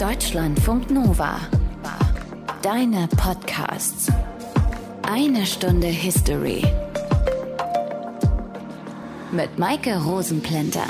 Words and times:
Deutschlandfunk 0.00 0.90
Nova. 0.90 1.36
Deine 2.62 3.06
Podcasts. 3.16 4.10
Eine 5.02 5.46
Stunde 5.46 5.86
History. 5.86 6.64
Mit 9.30 9.56
Maike 9.56 9.96
Rosenplanter. 10.02 10.86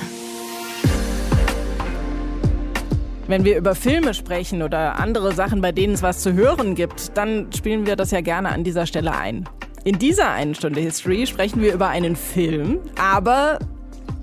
Wenn 3.27 3.45
wir 3.45 3.59
über 3.59 3.75
Filme 3.75 4.15
sprechen 4.15 4.63
oder 4.63 4.99
andere 4.99 5.35
Sachen, 5.35 5.61
bei 5.61 5.73
denen 5.73 5.93
es 5.93 6.03
was 6.03 6.21
zu 6.21 6.33
hören 6.33 6.75
gibt, 6.75 7.15
dann 7.19 7.53
spielen 7.53 7.85
wir 7.87 7.97
das 7.97 8.11
ja 8.11 8.23
gerne 8.23 8.49
an 8.49 8.65
dieser 8.65 8.87
Stelle 8.87 9.15
ein. 9.15 9.47
In 9.85 9.99
dieser 9.99 10.31
einen 10.31 10.55
Stunde 10.55 10.81
History 10.81 11.27
sprechen 11.27 11.61
wir 11.61 11.75
über 11.75 11.89
einen 11.89 12.17
Film, 12.17 12.81
aber 12.99 13.59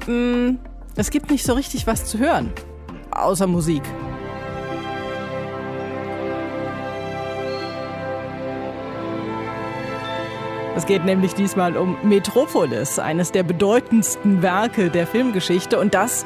mh, 0.07 0.13
mm, 0.13 0.59
es 0.95 1.11
gibt 1.11 1.29
nicht 1.29 1.45
so 1.45 1.53
richtig 1.53 1.85
was 1.85 2.05
zu 2.05 2.17
hören, 2.17 2.51
außer 3.11 3.45
Musik. 3.45 3.83
Es 10.75 10.85
geht 10.85 11.03
nämlich 11.03 11.33
diesmal 11.33 11.75
um 11.75 11.97
Metropolis, 12.01 12.97
eines 12.97 13.31
der 13.31 13.43
bedeutendsten 13.43 14.41
Werke 14.41 14.89
der 14.89 15.05
Filmgeschichte. 15.05 15.77
Und 15.77 15.93
das 15.93 16.25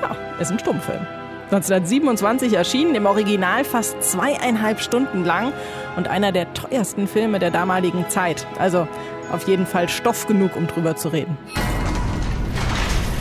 ja, 0.00 0.16
ist 0.40 0.52
ein 0.52 0.58
Stummfilm. 0.58 1.04
1927 1.46 2.54
erschienen, 2.54 2.94
im 2.94 3.06
Original 3.06 3.64
fast 3.64 4.02
zweieinhalb 4.02 4.80
Stunden 4.80 5.24
lang 5.24 5.52
und 5.96 6.08
einer 6.08 6.32
der 6.32 6.54
teuersten 6.54 7.06
Filme 7.08 7.40
der 7.40 7.50
damaligen 7.50 8.08
Zeit. 8.08 8.46
Also 8.58 8.86
auf 9.32 9.46
jeden 9.48 9.66
Fall 9.66 9.88
Stoff 9.88 10.26
genug, 10.26 10.56
um 10.56 10.66
drüber 10.66 10.96
zu 10.96 11.08
reden. 11.08 11.36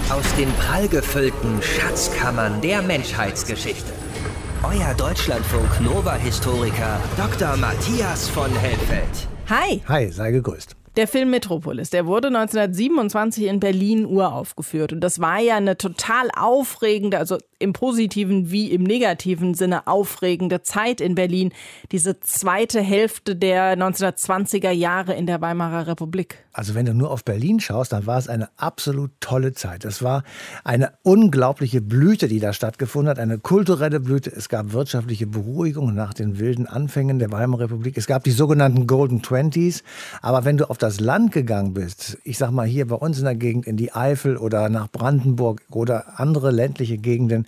Aus 0.09 0.36
den 0.36 0.52
prallgefüllten 0.54 1.62
Schatzkammern 1.62 2.62
der 2.62 2.82
Menschheitsgeschichte. 2.84 3.92
Euer 4.64 4.94
Deutschlandfunk 4.94 5.82
Nova-Historiker 5.82 7.00
Dr. 7.18 7.58
Matthias 7.58 8.30
von 8.30 8.52
Helfeld. 8.52 9.31
Hi. 9.52 9.81
Hi, 9.89 10.09
sei 10.11 10.31
gegrüßt. 10.31 10.81
Der 10.97 11.08
Film 11.08 11.30
Metropolis, 11.30 11.89
der 11.89 12.06
wurde 12.06 12.28
1927 12.28 13.45
in 13.45 13.61
Berlin 13.61 14.06
uraufgeführt. 14.06 14.92
Und 14.92 15.00
das 15.00 15.22
war 15.22 15.39
ja 15.39 15.56
eine 15.56 15.78
total 15.78 16.30
aufregende, 16.36 17.17
also 17.17 17.38
im 17.59 17.72
positiven 17.72 18.52
wie 18.52 18.72
im 18.72 18.84
negativen 18.84 19.53
Sinne 19.53 19.88
aufregende 19.88 20.64
Zeit 20.64 21.00
in 21.00 21.16
Berlin. 21.16 21.53
Diese 21.92 22.19
zweite 22.19 22.81
Hälfte 22.81 23.38
der 23.38 23.78
1920er 23.78 24.72
Jahre 24.72 25.14
in 25.14 25.28
der 25.28 25.39
Weimarer 25.39 25.88
Republik. 25.88 26.44
Also 26.53 26.75
wenn 26.75 26.86
du 26.86 26.94
nur 26.94 27.12
auf 27.12 27.23
Berlin 27.23 27.62
schaust, 27.62 27.94
dann 27.94 28.06
war 28.06 28.17
es 28.17 28.28
eine 28.28 28.50
absolut 28.58 29.12
tolle 29.22 29.53
Zeit. 29.53 29.86
Es 29.86 30.03
war 30.03 30.23
eine 30.66 30.92
unglaubliche 31.03 31.81
Blüte, 31.81 32.28
die 32.28 32.39
da 32.39 32.52
stattgefunden 32.52 33.09
hat, 33.09 33.19
eine 33.19 33.38
kulturelle 33.38 34.02
Blüte. 34.02 34.31
Es 34.31 34.50
gab 34.50 34.73
wirtschaftliche 34.73 35.28
Beruhigung 35.28 35.94
nach 35.94 36.14
den 36.14 36.39
wilden 36.39 36.67
Anfängen 36.67 37.19
der 37.19 37.31
Weimarer 37.31 37.66
Republik. 37.66 37.97
Es 37.97 38.08
gab 38.08 38.25
die 38.25 38.31
sogenannten 38.31 38.88
Golden 38.88 39.22
Twenties. 39.22 39.84
Aber 40.22 40.44
wenn 40.44 40.58
du 40.58 40.69
auf 40.69 40.78
das 40.82 41.00
Land 41.00 41.32
gegangen 41.32 41.74
bist, 41.74 42.18
ich 42.24 42.38
sag 42.38 42.52
mal 42.52 42.66
hier 42.66 42.88
bei 42.88 42.96
uns 42.96 43.20
in 43.20 43.26
der 43.26 43.36
Gegend 43.36 43.68
in 43.68 43.78
die 43.78 43.94
Eifel 43.94 44.38
oder 44.38 44.70
nach 44.70 44.90
Brandenburg 44.90 45.62
oder 45.72 46.20
andere 46.20 46.52
ländliche 46.52 46.98
Gegenden, 46.98 47.46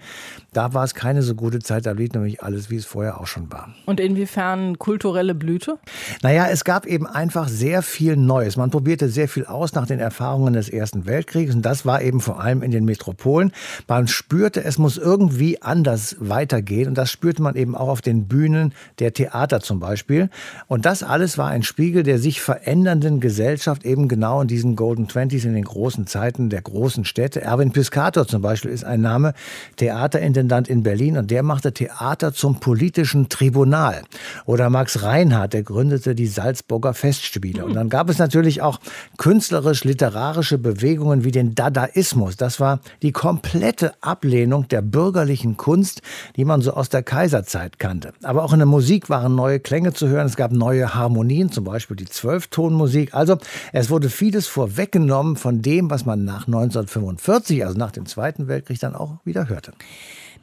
da 0.53 0.73
war 0.73 0.83
es 0.83 0.93
keine 0.93 1.23
so 1.23 1.33
gute 1.33 1.59
Zeit. 1.59 1.85
Da 1.85 1.93
blieb 1.93 2.13
nämlich 2.13 2.43
alles, 2.43 2.69
wie 2.69 2.75
es 2.75 2.85
vorher 2.85 3.19
auch 3.19 3.25
schon 3.25 3.51
war. 3.51 3.73
Und 3.85 3.99
inwiefern 3.99 4.77
kulturelle 4.77 5.33
Blüte? 5.33 5.79
Naja, 6.21 6.47
es 6.49 6.63
gab 6.63 6.85
eben 6.85 7.07
einfach 7.07 7.47
sehr 7.47 7.81
viel 7.81 8.15
Neues. 8.15 8.55
Man 8.55 8.69
probierte 8.69 9.09
sehr 9.09 9.27
viel 9.27 9.45
aus 9.45 9.73
nach 9.73 9.87
den 9.87 9.99
Erfahrungen 9.99 10.53
des 10.53 10.69
Ersten 10.69 11.07
Weltkriegs. 11.07 11.55
Und 11.55 11.63
das 11.63 11.85
war 11.85 12.01
eben 12.03 12.21
vor 12.21 12.39
allem 12.39 12.61
in 12.61 12.69
den 12.69 12.85
Metropolen. 12.85 13.51
Man 13.87 14.07
spürte, 14.07 14.63
es 14.63 14.77
muss 14.77 14.97
irgendwie 14.97 15.61
anders 15.61 16.17
weitergehen. 16.19 16.87
Und 16.87 16.97
das 16.99 17.09
spürte 17.09 17.41
man 17.41 17.55
eben 17.55 17.75
auch 17.75 17.87
auf 17.87 18.01
den 18.01 18.27
Bühnen 18.27 18.73
der 18.99 19.13
Theater 19.13 19.59
zum 19.59 19.79
Beispiel. 19.79 20.29
Und 20.67 20.85
das 20.85 21.01
alles 21.01 21.37
war 21.39 21.49
ein 21.49 21.63
Spiegel 21.63 22.03
der 22.03 22.19
sich 22.19 22.41
verändernden 22.41 23.19
Gesellschaft 23.23 23.85
eben 23.85 24.07
genau 24.07 24.41
in 24.41 24.47
diesen 24.47 24.75
Golden 24.75 25.07
Twenties, 25.07 25.45
in 25.45 25.55
den 25.55 25.63
großen 25.63 26.05
Zeiten 26.05 26.49
der 26.49 26.61
großen 26.61 27.05
Städte. 27.05 27.41
Erwin 27.41 27.71
Piscator 27.71 28.27
zum 28.27 28.41
Beispiel 28.41 28.69
ist 28.69 28.83
ein 28.83 29.01
Name, 29.01 29.33
Theaterintendant 29.77 30.67
in 30.67 30.83
Berlin 30.83 31.17
und 31.17 31.31
der 31.31 31.41
machte 31.41 31.73
Theater 31.73 32.33
zum 32.33 32.59
politischen 32.59 33.29
Tribunal. 33.29 34.03
Oder 34.45 34.69
Max 34.69 35.01
Reinhardt, 35.01 35.53
der 35.53 35.63
gründete 35.63 36.13
die 36.13 36.27
Salzburger 36.27 36.93
Festspiele. 36.93 37.65
Und 37.65 37.73
dann 37.73 37.89
gab 37.89 38.09
es 38.09 38.19
natürlich 38.19 38.61
auch 38.61 38.79
künstlerisch-literarische 39.17 40.57
Bewegungen 40.57 41.23
wie 41.23 41.31
den 41.31 41.55
Dadaismus. 41.55 42.35
Das 42.35 42.59
war 42.59 42.81
die 43.01 43.13
komplette 43.13 43.93
Ablehnung 44.01 44.67
der 44.67 44.81
bürgerlichen 44.81 45.55
Kunst, 45.55 46.01
die 46.35 46.43
man 46.43 46.61
so 46.61 46.73
aus 46.73 46.89
der 46.89 47.03
Kaiserzeit 47.03 47.79
kannte. 47.79 48.11
Aber 48.21 48.43
auch 48.43 48.51
in 48.51 48.59
der 48.59 48.65
Musik 48.65 49.09
waren 49.09 49.33
neue 49.33 49.61
Klänge 49.61 49.93
zu 49.93 50.09
hören. 50.09 50.27
Es 50.27 50.35
gab 50.35 50.51
neue 50.51 50.93
Harmonien, 50.93 51.51
zum 51.51 51.63
Beispiel 51.63 51.95
die 51.95 52.05
Zwölftonmusik. 52.05 53.12
Also 53.13 53.37
es 53.71 53.89
wurde 53.89 54.09
vieles 54.09 54.47
vorweggenommen 54.47 55.35
von 55.35 55.61
dem, 55.61 55.89
was 55.89 56.05
man 56.05 56.23
nach 56.25 56.47
1945, 56.47 57.65
also 57.65 57.77
nach 57.77 57.91
dem 57.91 58.05
Zweiten 58.05 58.47
Weltkrieg, 58.47 58.79
dann 58.79 58.95
auch 58.95 59.17
wieder 59.25 59.49
hörte. 59.49 59.73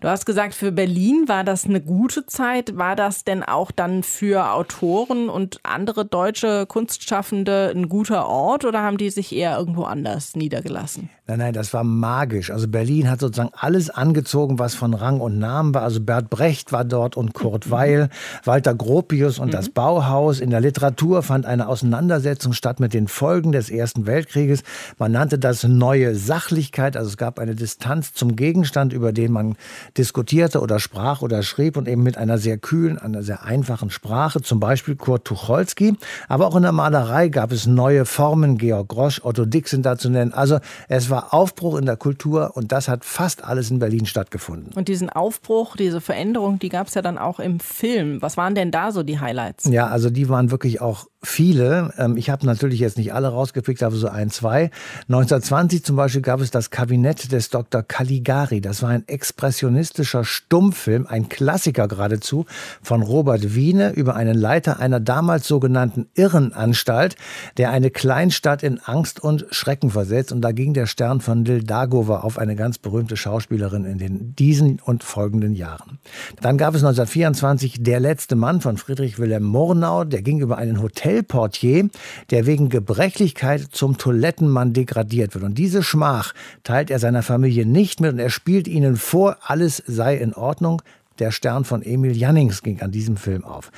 Du 0.00 0.08
hast 0.08 0.24
gesagt, 0.24 0.54
für 0.54 0.72
Berlin 0.72 1.24
war 1.26 1.44
das 1.44 1.66
eine 1.66 1.82
gute 1.82 2.24
Zeit. 2.24 2.78
War 2.78 2.96
das 2.96 3.24
denn 3.24 3.42
auch 3.42 3.70
dann 3.70 4.02
für 4.02 4.50
Autoren 4.50 5.28
und 5.28 5.60
andere 5.62 6.06
deutsche 6.06 6.64
Kunstschaffende 6.64 7.70
ein 7.74 7.90
guter 7.90 8.26
Ort 8.26 8.64
oder 8.64 8.80
haben 8.82 8.96
die 8.96 9.10
sich 9.10 9.34
eher 9.34 9.58
irgendwo 9.58 9.82
anders 9.82 10.36
niedergelassen? 10.36 11.10
Nein, 11.30 11.38
nein, 11.38 11.52
das 11.52 11.72
war 11.72 11.84
magisch. 11.84 12.50
Also 12.50 12.66
Berlin 12.66 13.08
hat 13.08 13.20
sozusagen 13.20 13.52
alles 13.54 13.88
angezogen, 13.88 14.58
was 14.58 14.74
von 14.74 14.94
Rang 14.94 15.20
und 15.20 15.38
Namen 15.38 15.72
war. 15.72 15.82
Also 15.82 16.00
Bert 16.00 16.28
Brecht 16.28 16.72
war 16.72 16.84
dort 16.84 17.16
und 17.16 17.34
Kurt 17.34 17.66
mhm. 17.66 17.70
Weil, 17.70 18.08
Walter 18.44 18.74
Gropius 18.74 19.38
und 19.38 19.46
mhm. 19.46 19.52
das 19.52 19.68
Bauhaus. 19.68 20.40
In 20.40 20.50
der 20.50 20.60
Literatur 20.60 21.22
fand 21.22 21.46
eine 21.46 21.68
Auseinandersetzung 21.68 22.52
statt 22.52 22.80
mit 22.80 22.94
den 22.94 23.06
Folgen 23.06 23.52
des 23.52 23.70
Ersten 23.70 24.06
Weltkrieges. 24.06 24.64
Man 24.98 25.12
nannte 25.12 25.38
das 25.38 25.62
neue 25.62 26.16
Sachlichkeit. 26.16 26.96
Also 26.96 27.10
es 27.10 27.16
gab 27.16 27.38
eine 27.38 27.54
Distanz 27.54 28.12
zum 28.12 28.34
Gegenstand, 28.34 28.92
über 28.92 29.12
den 29.12 29.30
man 29.30 29.54
diskutierte 29.96 30.60
oder 30.60 30.80
sprach 30.80 31.22
oder 31.22 31.44
schrieb 31.44 31.76
und 31.76 31.86
eben 31.86 32.02
mit 32.02 32.18
einer 32.18 32.38
sehr 32.38 32.58
kühlen, 32.58 32.98
einer 32.98 33.22
sehr 33.22 33.44
einfachen 33.44 33.90
Sprache, 33.90 34.42
zum 34.42 34.58
Beispiel 34.58 34.96
Kurt 34.96 35.26
Tucholsky. 35.26 35.94
Aber 36.26 36.48
auch 36.48 36.56
in 36.56 36.62
der 36.62 36.72
Malerei 36.72 37.28
gab 37.28 37.52
es 37.52 37.66
neue 37.66 38.04
Formen, 38.04 38.58
Georg 38.58 38.88
Grosch, 38.88 39.20
Otto 39.22 39.44
Dick 39.44 39.68
sind 39.68 39.86
da 39.86 39.96
zu 39.96 40.10
nennen. 40.10 40.32
Also 40.32 40.58
es 40.88 41.08
war 41.08 41.19
Aufbruch 41.30 41.76
in 41.76 41.86
der 41.86 41.96
Kultur 41.96 42.52
und 42.54 42.72
das 42.72 42.88
hat 42.88 43.04
fast 43.04 43.44
alles 43.44 43.70
in 43.70 43.78
Berlin 43.78 44.06
stattgefunden. 44.06 44.72
Und 44.74 44.88
diesen 44.88 45.10
Aufbruch, 45.10 45.76
diese 45.76 46.00
Veränderung, 46.00 46.58
die 46.58 46.68
gab 46.68 46.88
es 46.88 46.94
ja 46.94 47.02
dann 47.02 47.18
auch 47.18 47.40
im 47.40 47.60
Film. 47.60 48.22
Was 48.22 48.36
waren 48.36 48.54
denn 48.54 48.70
da 48.70 48.92
so 48.92 49.02
die 49.02 49.20
Highlights? 49.20 49.64
Ja, 49.64 49.86
also 49.86 50.10
die 50.10 50.28
waren 50.28 50.50
wirklich 50.50 50.80
auch 50.80 51.06
viele. 51.22 51.92
Ähm, 51.98 52.16
ich 52.16 52.30
habe 52.30 52.46
natürlich 52.46 52.80
jetzt 52.80 52.96
nicht 52.96 53.12
alle 53.12 53.28
rausgepickt, 53.28 53.82
aber 53.82 53.96
so 53.96 54.08
ein, 54.08 54.30
zwei. 54.30 54.70
1920 55.08 55.84
zum 55.84 55.96
Beispiel 55.96 56.22
gab 56.22 56.40
es 56.40 56.50
das 56.50 56.70
Kabinett 56.70 57.32
des 57.32 57.50
Dr. 57.50 57.82
Caligari. 57.82 58.60
Das 58.60 58.82
war 58.82 58.90
ein 58.90 59.06
expressionistischer 59.06 60.24
Stummfilm, 60.24 61.06
ein 61.06 61.28
Klassiker 61.28 61.88
geradezu, 61.88 62.46
von 62.82 63.02
Robert 63.02 63.54
Wiene 63.54 63.92
über 63.92 64.14
einen 64.16 64.36
Leiter 64.36 64.80
einer 64.80 65.00
damals 65.00 65.46
sogenannten 65.46 66.08
Irrenanstalt, 66.14 67.16
der 67.56 67.70
eine 67.70 67.90
Kleinstadt 67.90 68.62
in 68.62 68.78
Angst 68.78 69.20
und 69.20 69.46
Schrecken 69.50 69.90
versetzt. 69.90 70.32
Und 70.32 70.40
da 70.40 70.52
ging 70.52 70.74
der 70.74 70.86
Stern 70.86 71.09
von 71.18 71.44
Lil 71.44 71.64
Dagova 71.64 72.20
auf 72.20 72.38
eine 72.38 72.54
ganz 72.54 72.78
berühmte 72.78 73.16
Schauspielerin 73.16 73.84
in 73.84 73.98
den 73.98 74.36
diesen 74.36 74.78
und 74.78 75.02
folgenden 75.02 75.56
Jahren. 75.56 75.98
Dann 76.40 76.56
gab 76.56 76.76
es 76.76 76.84
1924 76.84 77.82
Der 77.82 77.98
letzte 77.98 78.36
Mann 78.36 78.60
von 78.60 78.76
Friedrich 78.76 79.18
Wilhelm 79.18 79.42
Murnau. 79.42 80.04
Der 80.04 80.22
ging 80.22 80.38
über 80.38 80.56
einen 80.56 80.80
Hotel 80.80 81.00
Hotelportier, 81.00 81.88
der 82.30 82.46
wegen 82.46 82.68
Gebrechlichkeit 82.68 83.62
zum 83.70 83.96
Toilettenmann 83.96 84.72
degradiert 84.72 85.34
wird. 85.34 85.44
Und 85.44 85.58
diese 85.58 85.82
Schmach 85.82 86.34
teilt 86.62 86.90
er 86.90 86.98
seiner 86.98 87.22
Familie 87.22 87.66
nicht 87.66 88.00
mit 88.00 88.12
und 88.12 88.18
er 88.18 88.30
spielt 88.30 88.68
ihnen 88.68 88.96
vor, 88.96 89.38
alles 89.42 89.82
sei 89.86 90.16
in 90.16 90.34
Ordnung. 90.34 90.82
Der 91.20 91.30
Stern 91.30 91.64
von 91.64 91.82
Emil 91.82 92.16
Jannings 92.16 92.62
ging 92.62 92.80
an 92.80 92.90
diesem 92.90 93.16
Film 93.16 93.44
auf. 93.44 93.70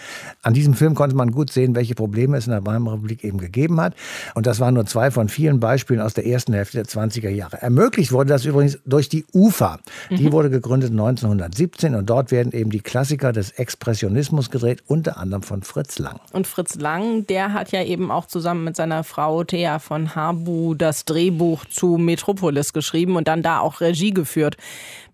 An 0.42 0.54
diesem 0.54 0.74
Film 0.74 0.94
konnte 0.94 1.16
man 1.16 1.32
gut 1.32 1.50
sehen, 1.50 1.74
welche 1.74 1.96
Probleme 1.96 2.36
es 2.36 2.46
in 2.46 2.52
der 2.52 2.64
Weimarer 2.64 2.94
Republik 2.94 3.24
eben 3.24 3.38
gegeben 3.38 3.80
hat. 3.80 3.94
Und 4.34 4.46
das 4.46 4.60
waren 4.60 4.74
nur 4.74 4.86
zwei 4.86 5.10
von 5.10 5.28
vielen 5.28 5.58
Beispielen 5.58 6.00
aus 6.00 6.14
der 6.14 6.24
ersten 6.24 6.52
Hälfte 6.52 6.78
der 6.78 6.86
20er 6.86 7.30
Jahre. 7.30 7.60
Ermöglicht 7.60 8.12
wurde 8.12 8.28
das 8.28 8.44
übrigens 8.44 8.78
durch 8.86 9.08
die 9.08 9.24
UFA. 9.32 9.80
Die 10.10 10.28
mhm. 10.28 10.32
wurde 10.32 10.50
gegründet 10.50 10.92
1917 10.92 11.96
und 11.96 12.08
dort 12.08 12.30
werden 12.30 12.52
eben 12.52 12.70
die 12.70 12.80
Klassiker 12.80 13.32
des 13.32 13.50
Expressionismus 13.50 14.50
gedreht, 14.50 14.82
unter 14.86 15.16
anderem 15.16 15.42
von 15.42 15.62
Fritz 15.62 15.98
Lang. 15.98 16.20
Und 16.32 16.46
Fritz 16.46 16.76
Lang, 16.76 17.26
der 17.26 17.52
hat 17.52 17.72
ja 17.72 17.82
eben 17.82 18.12
auch 18.12 18.26
zusammen 18.26 18.62
mit 18.62 18.76
seiner 18.76 19.02
Frau 19.02 19.42
Thea 19.42 19.80
von 19.80 20.14
Habu 20.14 20.74
das 20.74 21.04
Drehbuch 21.04 21.64
zu 21.64 21.96
Metropolis 21.98 22.72
geschrieben 22.72 23.16
und 23.16 23.26
dann 23.26 23.42
da 23.42 23.58
auch 23.58 23.80
Regie 23.80 24.12
geführt. 24.12 24.56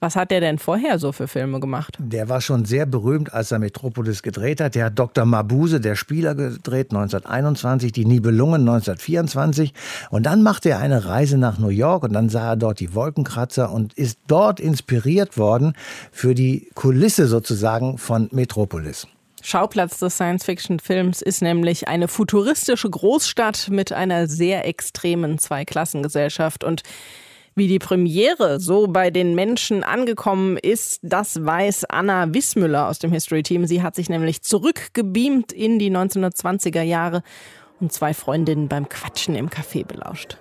Was 0.00 0.14
hat 0.14 0.30
der 0.30 0.40
denn 0.40 0.58
vorher 0.58 1.00
so 1.00 1.10
für 1.10 1.26
Filme 1.26 1.58
gemacht? 1.58 1.96
Der 1.98 2.28
war 2.28 2.40
schon 2.40 2.64
sehr 2.64 2.86
berühmt, 2.86 3.32
als 3.32 3.50
er 3.50 3.58
Metropolis 3.58 4.22
gedreht 4.22 4.60
hat. 4.60 4.76
Der 4.76 4.86
hat 4.86 4.98
Dr. 4.98 5.24
Mabuse, 5.24 5.80
der 5.80 5.96
Spieler, 5.96 6.36
gedreht 6.36 6.92
1921, 6.92 7.90
die 7.90 8.04
Nibelungen 8.04 8.60
1924. 8.60 9.74
Und 10.10 10.24
dann 10.24 10.42
machte 10.42 10.70
er 10.70 10.78
eine 10.78 11.04
Reise 11.06 11.36
nach 11.36 11.58
New 11.58 11.68
York 11.68 12.04
und 12.04 12.12
dann 12.12 12.28
sah 12.28 12.50
er 12.50 12.56
dort 12.56 12.78
die 12.78 12.94
Wolkenkratzer 12.94 13.72
und 13.72 13.92
ist 13.94 14.18
dort 14.28 14.60
inspiriert 14.60 15.36
worden 15.36 15.72
für 16.12 16.34
die 16.34 16.68
Kulisse 16.74 17.26
sozusagen 17.26 17.98
von 17.98 18.28
Metropolis. 18.30 19.08
Schauplatz 19.42 19.98
des 19.98 20.14
Science-Fiction-Films 20.14 21.22
ist 21.22 21.42
nämlich 21.42 21.88
eine 21.88 22.06
futuristische 22.06 22.90
Großstadt 22.90 23.68
mit 23.70 23.92
einer 23.92 24.28
sehr 24.28 24.66
extremen 24.66 25.38
Zweiklassengesellschaft. 25.38 26.64
Und 26.64 26.82
wie 27.58 27.68
die 27.68 27.78
Premiere 27.78 28.60
so 28.60 28.86
bei 28.86 29.10
den 29.10 29.34
Menschen 29.34 29.82
angekommen 29.82 30.56
ist, 30.56 31.00
das 31.02 31.44
weiß 31.44 31.84
Anna 31.86 32.32
Wissmüller 32.32 32.88
aus 32.88 33.00
dem 33.00 33.12
History 33.12 33.42
Team. 33.42 33.66
Sie 33.66 33.82
hat 33.82 33.96
sich 33.96 34.08
nämlich 34.08 34.42
zurückgebeamt 34.42 35.52
in 35.52 35.78
die 35.78 35.90
1920er 35.90 36.82
Jahre 36.82 37.22
und 37.80 37.92
zwei 37.92 38.14
Freundinnen 38.14 38.68
beim 38.68 38.88
Quatschen 38.88 39.34
im 39.34 39.50
Café 39.50 39.84
belauscht. 39.84 40.38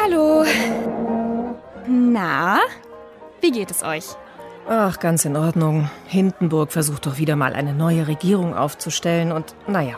Hallo. 0.00 0.44
Na, 1.88 2.60
wie 3.40 3.50
geht 3.50 3.70
es 3.70 3.82
euch? 3.82 4.04
Ach, 4.68 5.00
ganz 5.00 5.24
in 5.24 5.36
Ordnung. 5.36 5.90
Hindenburg 6.06 6.72
versucht 6.72 7.06
doch 7.06 7.16
wieder 7.16 7.36
mal 7.36 7.54
eine 7.54 7.72
neue 7.72 8.06
Regierung 8.06 8.54
aufzustellen 8.54 9.32
und 9.32 9.54
naja, 9.66 9.94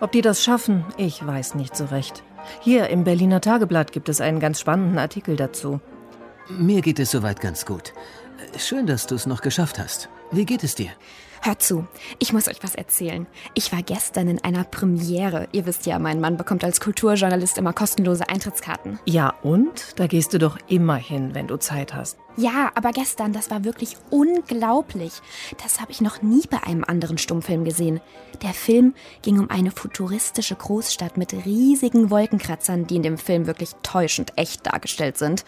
ob 0.00 0.10
die 0.12 0.22
das 0.22 0.42
schaffen, 0.42 0.84
ich 0.96 1.24
weiß 1.24 1.54
nicht 1.54 1.76
so 1.76 1.84
recht. 1.86 2.24
Hier 2.60 2.88
im 2.88 3.04
Berliner 3.04 3.40
Tageblatt 3.40 3.92
gibt 3.92 4.08
es 4.08 4.20
einen 4.20 4.40
ganz 4.40 4.60
spannenden 4.60 4.98
Artikel 4.98 5.36
dazu. 5.36 5.80
Mir 6.48 6.80
geht 6.80 6.98
es 6.98 7.10
soweit 7.10 7.40
ganz 7.40 7.66
gut. 7.66 7.92
Schön, 8.56 8.86
dass 8.86 9.06
du 9.06 9.14
es 9.14 9.26
noch 9.26 9.42
geschafft 9.42 9.78
hast. 9.78 10.08
Wie 10.30 10.44
geht 10.44 10.62
es 10.62 10.74
dir? 10.74 10.90
Hört 11.40 11.62
zu, 11.62 11.86
ich 12.18 12.32
muss 12.32 12.48
euch 12.48 12.58
was 12.62 12.74
erzählen. 12.74 13.26
Ich 13.54 13.72
war 13.72 13.82
gestern 13.82 14.28
in 14.28 14.42
einer 14.42 14.64
Premiere. 14.64 15.48
Ihr 15.52 15.66
wisst 15.66 15.86
ja, 15.86 15.98
mein 15.98 16.20
Mann 16.20 16.36
bekommt 16.36 16.64
als 16.64 16.80
Kulturjournalist 16.80 17.58
immer 17.58 17.72
kostenlose 17.72 18.28
Eintrittskarten. 18.28 18.98
Ja, 19.04 19.34
und? 19.42 19.94
Da 19.96 20.08
gehst 20.08 20.34
du 20.34 20.38
doch 20.38 20.58
immer 20.66 20.96
hin, 20.96 21.34
wenn 21.34 21.46
du 21.46 21.56
Zeit 21.56 21.94
hast. 21.94 22.18
Ja, 22.36 22.72
aber 22.74 22.90
gestern, 22.90 23.32
das 23.32 23.50
war 23.50 23.64
wirklich 23.64 23.96
unglaublich. 24.10 25.12
Das 25.62 25.80
habe 25.80 25.92
ich 25.92 26.00
noch 26.00 26.22
nie 26.22 26.42
bei 26.50 26.62
einem 26.64 26.84
anderen 26.84 27.18
Stummfilm 27.18 27.64
gesehen. 27.64 28.00
Der 28.42 28.52
Film 28.52 28.94
ging 29.22 29.38
um 29.38 29.48
eine 29.48 29.70
futuristische 29.70 30.56
Großstadt 30.56 31.16
mit 31.16 31.32
riesigen 31.32 32.10
Wolkenkratzern, 32.10 32.86
die 32.86 32.96
in 32.96 33.02
dem 33.02 33.16
Film 33.16 33.46
wirklich 33.46 33.70
täuschend 33.82 34.32
echt 34.36 34.66
dargestellt 34.66 35.16
sind. 35.16 35.44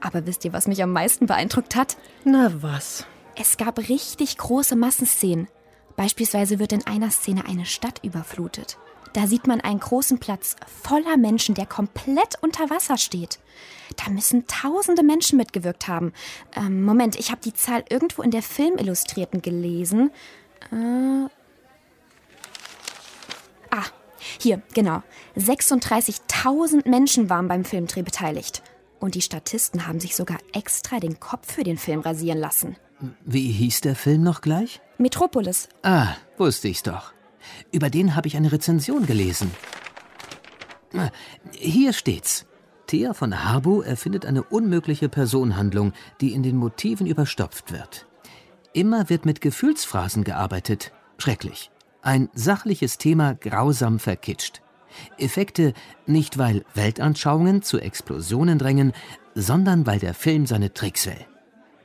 Aber 0.00 0.26
wisst 0.26 0.44
ihr, 0.44 0.52
was 0.52 0.66
mich 0.66 0.82
am 0.82 0.92
meisten 0.92 1.26
beeindruckt 1.26 1.76
hat? 1.76 1.96
Na 2.24 2.50
was? 2.60 3.06
Es 3.36 3.56
gab 3.56 3.78
richtig 3.78 4.36
große 4.38 4.76
Massenszenen. 4.76 5.48
Beispielsweise 5.96 6.58
wird 6.58 6.72
in 6.72 6.86
einer 6.86 7.10
Szene 7.10 7.44
eine 7.46 7.66
Stadt 7.66 8.00
überflutet. 8.04 8.78
Da 9.12 9.26
sieht 9.26 9.46
man 9.46 9.60
einen 9.60 9.78
großen 9.78 10.18
Platz 10.18 10.56
voller 10.82 11.16
Menschen, 11.16 11.54
der 11.54 11.66
komplett 11.66 12.36
unter 12.42 12.68
Wasser 12.70 12.98
steht. 12.98 13.38
Da 13.96 14.10
müssen 14.10 14.46
tausende 14.46 15.04
Menschen 15.04 15.36
mitgewirkt 15.36 15.86
haben. 15.86 16.12
Ähm, 16.56 16.82
Moment, 16.84 17.16
ich 17.16 17.30
habe 17.30 17.40
die 17.40 17.54
Zahl 17.54 17.84
irgendwo 17.88 18.22
in 18.22 18.32
der 18.32 18.42
Filmillustrierten 18.42 19.40
gelesen. 19.40 20.10
Äh 20.72 21.28
ah, 23.70 23.84
hier, 24.38 24.62
genau. 24.74 25.02
36.000 25.36 26.88
Menschen 26.88 27.30
waren 27.30 27.46
beim 27.46 27.64
Filmdreh 27.64 28.02
beteiligt. 28.02 28.62
Und 28.98 29.14
die 29.14 29.22
Statisten 29.22 29.86
haben 29.86 30.00
sich 30.00 30.16
sogar 30.16 30.38
extra 30.52 30.98
den 30.98 31.20
Kopf 31.20 31.52
für 31.52 31.62
den 31.62 31.78
Film 31.78 32.00
rasieren 32.00 32.38
lassen. 32.38 32.76
Wie 33.24 33.50
hieß 33.50 33.80
der 33.82 33.96
Film 33.96 34.22
noch 34.22 34.40
gleich? 34.40 34.80
Metropolis. 34.98 35.68
Ah, 35.82 36.14
wusste 36.38 36.68
ich's 36.68 36.82
doch. 36.82 37.12
Über 37.72 37.90
den 37.90 38.14
habe 38.16 38.28
ich 38.28 38.36
eine 38.36 38.52
Rezension 38.52 39.06
gelesen. 39.06 39.50
Ah, 40.96 41.10
hier 41.52 41.92
steht's. 41.92 42.46
Thea 42.86 43.14
von 43.14 43.44
Harbu 43.44 43.80
erfindet 43.80 44.26
eine 44.26 44.42
unmögliche 44.42 45.08
Personenhandlung, 45.08 45.92
die 46.20 46.32
in 46.32 46.42
den 46.42 46.56
Motiven 46.56 47.06
überstopft 47.06 47.72
wird. 47.72 48.06
Immer 48.72 49.08
wird 49.08 49.24
mit 49.24 49.40
Gefühlsphrasen 49.40 50.24
gearbeitet. 50.24 50.92
Schrecklich. 51.18 51.70
Ein 52.02 52.28
sachliches 52.34 52.98
Thema 52.98 53.34
grausam 53.34 53.98
verkitscht. 53.98 54.62
Effekte 55.18 55.72
nicht 56.06 56.38
weil 56.38 56.64
Weltanschauungen 56.74 57.62
zu 57.62 57.78
Explosionen 57.78 58.58
drängen, 58.58 58.92
sondern 59.34 59.86
weil 59.86 59.98
der 59.98 60.14
Film 60.14 60.46
seine 60.46 60.72
Tricks 60.72 61.06
will. 61.06 61.26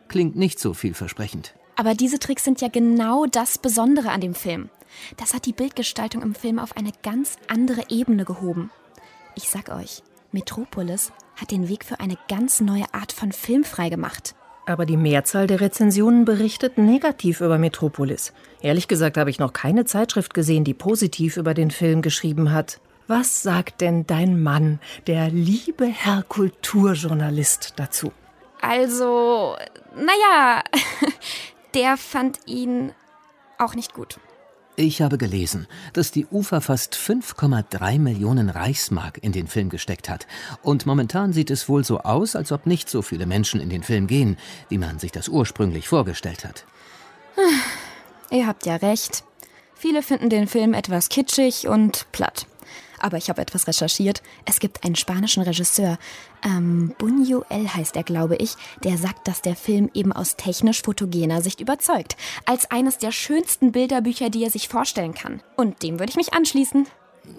Klingt 0.10 0.36
nicht 0.36 0.60
so 0.60 0.74
vielversprechend. 0.74 1.54
Aber 1.76 1.94
diese 1.94 2.20
Tricks 2.20 2.44
sind 2.44 2.60
ja 2.60 2.68
genau 2.68 3.26
das 3.26 3.58
Besondere 3.58 4.10
an 4.10 4.20
dem 4.20 4.36
Film. 4.36 4.70
Das 5.16 5.34
hat 5.34 5.46
die 5.46 5.54
Bildgestaltung 5.54 6.22
im 6.22 6.36
Film 6.36 6.60
auf 6.60 6.76
eine 6.76 6.92
ganz 7.04 7.38
andere 7.48 7.84
Ebene 7.88 8.26
gehoben. 8.26 8.72
Ich 9.36 9.50
sag 9.50 9.70
euch, 9.70 10.04
Metropolis 10.32 11.14
hat 11.38 11.52
den 11.52 11.70
Weg 11.70 11.86
für 11.86 12.00
eine 12.02 12.18
ganz 12.28 12.60
neue 12.60 12.94
Art 12.94 13.14
von 13.14 13.32
Film 13.32 13.64
freigemacht. 13.64 14.36
Aber 14.66 14.86
die 14.86 14.98
Mehrzahl 14.98 15.48
der 15.48 15.62
Rezensionen 15.62 16.26
berichtet 16.26 16.78
negativ 16.78 17.42
über 17.42 17.58
Metropolis. 17.58 18.34
Ehrlich 18.62 18.88
gesagt 18.88 19.18
habe 19.18 19.30
ich 19.30 19.40
noch 19.40 19.54
keine 19.54 19.86
Zeitschrift 19.86 20.34
gesehen, 20.34 20.64
die 20.64 20.74
positiv 20.74 21.38
über 21.38 21.54
den 21.54 21.72
Film 21.72 22.02
geschrieben 22.02 22.52
hat. 22.52 22.82
Was 23.08 23.42
sagt 23.42 23.82
denn 23.82 24.06
dein 24.06 24.44
Mann, 24.44 24.80
der 25.08 25.30
liebe 25.30 25.86
Herr 25.86 26.22
Kulturjournalist, 26.22 27.74
dazu? 27.78 28.12
Also, 28.62 29.56
naja, 29.96 30.64
der 31.74 31.98
fand 31.98 32.40
ihn 32.46 32.94
auch 33.58 33.76
nicht 33.76 33.94
gut. 33.94 34.20
Ich 34.76 35.02
habe 35.02 35.18
gelesen, 35.18 35.68
dass 35.92 36.12
die 36.12 36.26
UFA 36.32 36.62
fast 36.62 36.96
5,3 36.96 38.00
Millionen 38.00 38.50
Reichsmark 38.50 39.18
in 39.22 39.34
den 39.34 39.48
Film 39.48 39.68
gesteckt 39.68 40.08
hat. 40.08 40.26
Und 40.62 40.86
momentan 40.86 41.34
sieht 41.34 41.52
es 41.52 41.68
wohl 41.68 41.84
so 41.84 42.00
aus, 42.00 42.38
als 42.38 42.54
ob 42.54 42.66
nicht 42.66 42.90
so 42.90 43.02
viele 43.02 43.26
Menschen 43.26 43.60
in 43.60 43.70
den 43.70 43.84
Film 43.84 44.08
gehen, 44.08 44.38
wie 44.70 44.78
man 44.78 44.98
sich 44.98 45.12
das 45.12 45.28
ursprünglich 45.28 45.90
vorgestellt 45.90 46.46
hat. 46.46 46.66
Ihr 48.32 48.48
habt 48.48 48.66
ja 48.66 48.78
recht. 48.78 49.26
Viele 49.76 50.02
finden 50.02 50.30
den 50.30 50.48
Film 50.48 50.74
etwas 50.74 51.10
kitschig 51.10 51.68
und 51.68 52.06
platt. 52.14 52.48
Aber 53.00 53.18
ich 53.18 53.30
habe 53.30 53.42
etwas 53.42 53.68
recherchiert. 53.68 54.22
Es 54.46 54.60
gibt 54.60 54.84
einen 54.84 54.96
spanischen 54.96 55.44
Regisseur, 55.44 55.98
ähm, 56.44 56.94
Buñuel 56.98 57.68
heißt 57.74 57.96
er, 57.96 58.04
glaube 58.04 58.36
ich, 58.36 58.56
der 58.84 58.98
sagt, 58.98 59.28
dass 59.28 59.42
der 59.42 59.56
Film 59.56 59.90
eben 59.94 60.14
aus 60.14 60.36
technisch 60.36 60.82
fotogener 60.82 61.42
Sicht 61.42 61.60
überzeugt. 61.62 62.16
Als 62.46 62.72
eines 62.72 62.98
der 62.98 63.12
schönsten 63.12 63.72
Bilderbücher, 63.72 64.30
die 64.30 64.44
er 64.44 64.50
sich 64.50 64.68
vorstellen 64.68 65.14
kann. 65.14 65.42
Und 65.56 65.84
dem 65.84 66.00
würde 66.00 66.12
ich 66.12 66.18
mich 66.18 66.34
anschließen. 66.34 66.88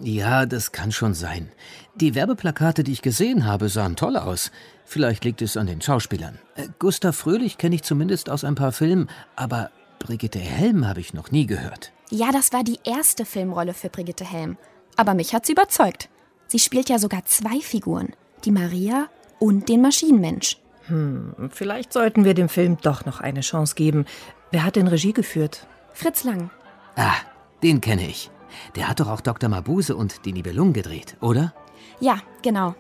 Ja, 0.03 0.47
das 0.47 0.73
kann 0.73 0.93
schon 0.93 1.15
sein. 1.15 1.51
Die 1.95 2.15
Werbeplakate, 2.15 2.85
die 2.85 2.93
ich 2.93 3.03
gesehen 3.03 3.45
habe, 3.45 3.69
sahen 3.69 3.97
toll 3.97 4.17
aus. 4.17 4.53
Vielleicht 4.85 5.25
liegt 5.25 5.43
es 5.43 5.57
an 5.57 5.67
den 5.67 5.81
Schauspielern. 5.81 6.39
Äh, 6.55 6.69
Gustav 6.79 7.17
Fröhlich 7.17 7.59
kenne 7.59 7.75
ich 7.75 7.83
zumindest 7.83 8.31
aus 8.31 8.45
ein 8.45 8.55
paar 8.55 8.73
Filmen, 8.73 9.09
aber 9.37 9.71
Brigitte 9.99 10.39
Helm 10.39 10.87
habe 10.87 11.01
ich 11.01 11.13
noch 11.13 11.31
nie 11.31 11.47
gehört. 11.47 11.93
Ja, 12.11 12.33
das 12.33 12.53
war 12.53 12.65
die 12.65 12.79
erste 12.85 13.25
Filmrolle 13.25 13.75
für 13.75 13.89
Brigitte 13.89 14.25
Helm. 14.25 14.57
Aber 15.01 15.15
mich 15.15 15.33
hat 15.33 15.47
sie 15.47 15.53
überzeugt. 15.53 16.11
Sie 16.47 16.59
spielt 16.59 16.91
ja 16.91 16.99
sogar 16.99 17.25
zwei 17.25 17.59
Figuren, 17.63 18.13
die 18.45 18.51
Maria 18.51 19.09
und 19.39 19.71
den 19.71 19.81
Maschinenmensch. 19.81 20.59
Hm, 20.89 21.49
vielleicht 21.51 21.95
sollten 21.95 22.27
wir 22.27 22.35
dem 22.35 22.51
Film 22.51 22.77
doch 22.83 23.07
noch 23.07 23.19
eine 23.19 23.41
Chance 23.41 23.77
geben. 23.77 24.05
Wer 24.51 24.63
hat 24.63 24.77
denn 24.77 24.89
Regie 24.89 25.15
geführt? 25.15 25.67
Fritz 25.95 26.25
Lang. 26.25 26.51
Ah, 26.97 27.15
den 27.63 27.81
kenne 27.81 28.07
ich. 28.07 28.31
Der 28.77 28.89
hat 28.89 29.01
doch 29.01 29.09
auch 29.09 29.23
Dr. 29.23 29.49
Mabuse 29.49 29.97
und 29.97 30.27
die 30.27 30.35
Nibelung 30.35 30.75
gedreht, 30.75 31.17
oder? 31.23 31.55
Ja, 31.99 32.19
genau. 32.43 32.75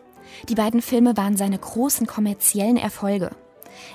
Die 0.50 0.54
beiden 0.54 0.82
Filme 0.82 1.16
waren 1.16 1.38
seine 1.38 1.58
großen 1.58 2.06
kommerziellen 2.06 2.76
Erfolge. 2.76 3.30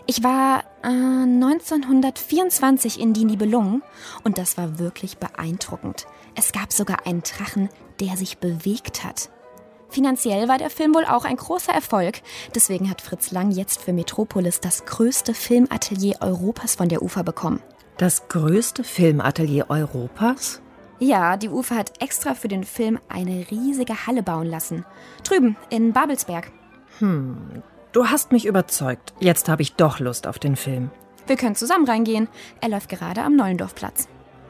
Ich 0.08 0.24
war 0.24 0.64
äh, 0.82 0.88
1924 0.88 3.00
in 3.00 3.14
die 3.14 3.26
Nibelungen 3.26 3.84
und 4.24 4.40
das 4.40 4.58
war 4.58 4.80
wirklich 4.80 5.20
beeindruckend. 5.20 6.08
Es 6.36 6.52
gab 6.52 6.72
sogar 6.74 7.06
einen 7.06 7.24
Drachen, 7.24 7.70
der 8.00 8.18
sich 8.18 8.38
bewegt 8.38 9.04
hat. 9.04 9.30
Finanziell 9.90 10.48
war 10.50 10.58
der 10.58 10.70
Film 10.70 10.94
wohl 10.94 11.06
auch 11.06 11.24
ein 11.24 11.38
großer 11.38 11.72
Erfolg. 11.72 12.22
Deswegen 12.54 12.90
hat 12.90 13.02
Fritz 13.02 13.32
Lang 13.32 13.52
jetzt 13.52 13.82
für 13.82 13.94
Metropolis 13.94 14.60
das 14.60 14.86
größte 14.86 15.34
Filmatelier 15.34 16.18
Europas 16.20 16.76
von 16.76 16.90
der 16.90 17.02
UFA 17.02 17.24
bekommen. 17.24 17.62
Das 17.98 18.28
größte 18.28 18.84
Filmatelier 18.84 19.70
Europas? 19.70 20.62
Ja, 21.00 21.38
die 21.38 21.50
UFA 21.50 21.76
hat 21.76 22.02
extra 22.02 22.34
für 22.34 22.50
den 22.50 22.66
Film 22.66 23.00
eine 23.08 23.46
riesige 23.50 24.06
Halle 24.06 24.24
bauen 24.24 24.48
lassen. 24.48 24.86
Drüben, 25.24 25.56
in 25.70 25.94
Babelsberg. 25.94 26.52
Hm, 27.00 27.64
du 27.92 28.08
hast 28.08 28.34
mich 28.34 28.46
überzeugt. 28.46 29.14
Jetzt 29.20 29.48
habe 29.48 29.62
ich 29.62 29.76
doch 29.76 30.00
Lust 30.00 30.28
auf 30.28 30.40
den 30.40 30.58
Film. 30.58 30.90
Wir 31.28 31.38
können 31.38 31.56
zusammen 31.56 31.88
reingehen. 31.88 32.28
Er 32.62 32.70
läuft 32.70 32.90
gerade 32.90 33.22
am 33.22 33.36
Neulendorfplatz. 33.36 34.08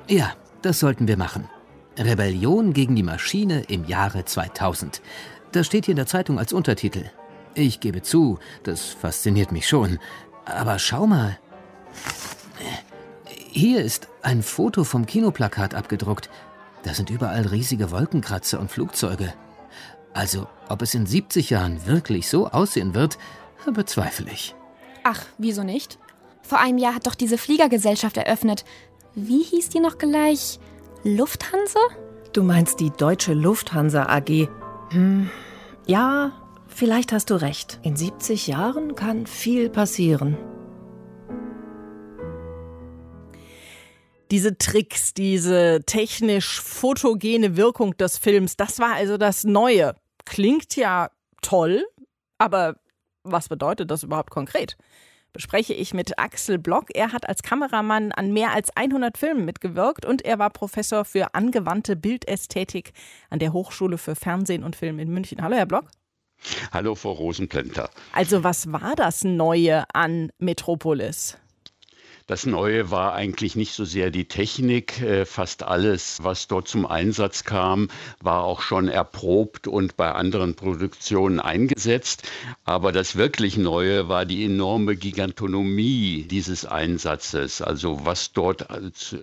Ja, 0.08 0.34
das 0.62 0.80
sollten 0.80 1.08
wir 1.08 1.18
machen. 1.18 1.50
Rebellion 1.98 2.74
gegen 2.74 2.96
die 2.96 3.04
Maschine 3.04 3.64
im 3.68 3.86
Jahre 3.86 4.26
2000. 4.26 5.02
Das 5.52 5.66
steht 5.66 5.86
hier 5.86 5.94
in 5.94 5.98
der 5.98 6.08
Zeitung 6.08 6.40
als 6.40 6.54
Untertitel. 6.54 7.06
Ich 7.54 7.80
gebe 7.80 8.02
zu, 8.02 8.40
das 8.64 8.90
fasziniert 8.90 9.52
mich 9.52 9.68
schon. 9.68 10.00
Aber 10.46 10.78
schau 10.80 11.08
mal, 11.08 11.38
Hier 13.58 13.82
ist 13.82 14.10
ein 14.22 14.44
Foto 14.44 14.84
vom 14.84 15.06
Kinoplakat 15.06 15.76
abgedruckt. 15.76 16.30
Da 16.84 16.94
sind 16.94 17.10
überall 17.10 17.48
riesige 17.48 17.90
Wolkenkratzer 17.90 18.60
und 18.60 18.70
Flugzeuge. 18.70 19.34
Also, 20.14 20.48
ob 20.68 20.82
es 20.82 20.94
in 20.94 21.06
70 21.06 21.52
Jahren 21.52 21.86
wirklich 21.86 22.28
so 22.28 22.48
aussehen 22.48 22.94
wird, 22.94 23.18
bezweifle 23.74 24.30
ich. 24.30 24.56
Ach, 25.04 25.22
wieso 25.38 25.64
nicht? 25.64 25.98
Vor 26.42 26.60
einem 26.60 26.78
Jahr 26.78 26.96
hat 26.96 27.08
doch 27.08 27.16
diese 27.16 27.38
Fliegergesellschaft 27.38 28.18
eröffnet. 28.18 28.66
Wie 29.14 29.42
hieß 29.42 29.70
die 29.70 29.80
noch 29.80 29.98
gleich? 29.98 30.60
Lufthansa? 31.08 31.80
Du 32.34 32.42
meinst 32.42 32.80
die 32.80 32.90
Deutsche 32.90 33.36
Lufthansa 33.36 34.08
AG. 34.08 34.50
Hm, 34.90 35.30
ja, 35.86 36.32
vielleicht 36.68 37.12
hast 37.12 37.30
du 37.30 37.36
recht. 37.36 37.80
In 37.84 37.96
70 37.96 38.48
Jahren 38.48 38.96
kann 38.96 39.28
viel 39.28 39.70
passieren. 39.70 40.36
Diese 44.32 44.58
Tricks, 44.58 45.14
diese 45.14 45.82
technisch 45.86 46.60
fotogene 46.60 47.56
Wirkung 47.56 47.96
des 47.98 48.18
Films, 48.18 48.58
das 48.58 48.80
war 48.80 48.96
also 48.96 49.18
das 49.18 49.44
Neue. 49.44 49.94
Klingt 50.26 50.76
ja 50.76 51.12
toll, 51.44 51.86
aber 52.40 52.78
was 53.24 53.48
bedeutet 53.48 53.92
das 53.92 54.02
überhaupt 54.02 54.32
konkret? 54.32 54.76
Bespreche 55.36 55.74
ich 55.74 55.94
mit 55.94 56.18
Axel 56.18 56.58
Block. 56.58 56.86
Er 56.94 57.12
hat 57.12 57.28
als 57.28 57.44
Kameramann 57.44 58.14
an 58.14 58.32
mehr 58.32 58.54
als 58.54 58.70
100 58.74 59.18
Filmen 59.18 59.44
mitgewirkt 59.44 60.06
und 60.06 60.24
er 60.24 60.40
war 60.40 60.50
Professor 60.50 61.04
für 61.04 61.36
angewandte 61.36 61.98
Bildästhetik 61.98 62.94
an 63.30 63.40
der 63.40 63.52
Hochschule 63.52 63.98
für 63.98 64.16
Fernsehen 64.16 64.64
und 64.64 64.78
Film 64.78 64.98
in 64.98 65.10
München. 65.10 65.42
Hallo, 65.42 65.58
Herr 65.58 65.66
Block. 65.66 65.92
Hallo, 66.72 66.96
Frau 66.96 67.12
Rosenplenter. 67.12 67.90
Also, 68.14 68.46
was 68.46 68.72
war 68.72 68.96
das 68.96 69.26
Neue 69.26 69.84
an 69.94 70.32
Metropolis? 70.38 71.38
Das 72.28 72.48
Neue 72.48 72.90
war 72.90 73.14
eigentlich 73.14 73.56
nicht 73.56 73.74
so 73.74 73.86
sehr 73.86 74.10
die 74.10 74.26
Technik. 74.28 75.00
Äh, 75.00 75.26
fast 75.26 75.62
alles, 75.62 76.24
was 76.24 76.48
dort 76.48 76.68
zum 76.68 76.88
Einsatz 76.88 77.44
kam, 77.44 77.90
war 78.20 78.46
auch 78.46 78.62
schon 78.62 78.88
erprobt 78.88 79.68
und 79.68 79.96
bei 79.96 80.12
anderen 80.12 80.56
Produktionen 80.56 81.40
eingesetzt. 81.40 82.24
Aber 82.64 82.92
das 82.92 83.16
wirklich 83.16 83.58
Neue 83.58 84.10
war 84.10 84.26
die 84.26 84.44
enorme 84.44 84.96
Gigantonomie 84.96 86.26
dieses 86.28 86.66
Einsatzes. 86.66 87.62
Also 87.62 88.06
was 88.06 88.32
dort 88.32 88.68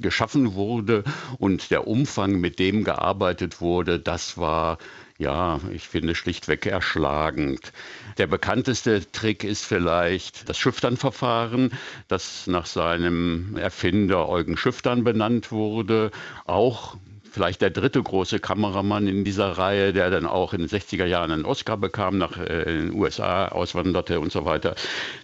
geschaffen 0.00 0.54
wurde 0.54 1.02
und 1.40 1.72
der 1.72 1.88
Umfang, 1.88 2.40
mit 2.40 2.60
dem 2.60 2.84
gearbeitet 2.84 3.60
wurde, 3.60 3.98
das 3.98 4.38
war 4.38 4.78
ja, 5.22 5.60
ich 5.72 5.88
finde 5.88 6.14
schlichtweg 6.14 6.66
erschlagend. 6.66 7.72
Der 8.18 8.26
bekannteste 8.26 9.10
Trick 9.12 9.44
ist 9.44 9.64
vielleicht 9.64 10.48
das 10.48 10.58
Schüchtern-Verfahren, 10.58 11.72
das 12.08 12.48
nach 12.48 12.66
seinem 12.66 13.56
Erfinder 13.56 14.28
Eugen 14.28 14.56
Schüchtern 14.56 15.04
benannt 15.04 15.52
wurde. 15.52 16.10
Auch 16.44 16.96
vielleicht 17.30 17.62
der 17.62 17.70
dritte 17.70 18.02
große 18.02 18.40
Kameramann 18.40 19.06
in 19.06 19.24
dieser 19.24 19.52
Reihe, 19.52 19.92
der 19.92 20.10
dann 20.10 20.26
auch 20.26 20.52
in 20.54 20.60
den 20.60 20.68
60er 20.68 21.06
Jahren 21.06 21.30
einen 21.30 21.44
Oscar 21.44 21.76
bekam, 21.76 22.18
nach 22.18 22.36
äh, 22.36 22.64
den 22.64 22.92
USA 22.92 23.46
auswanderte 23.46 24.18
und 24.18 24.32
so 24.32 24.44
weiter. 24.44 24.74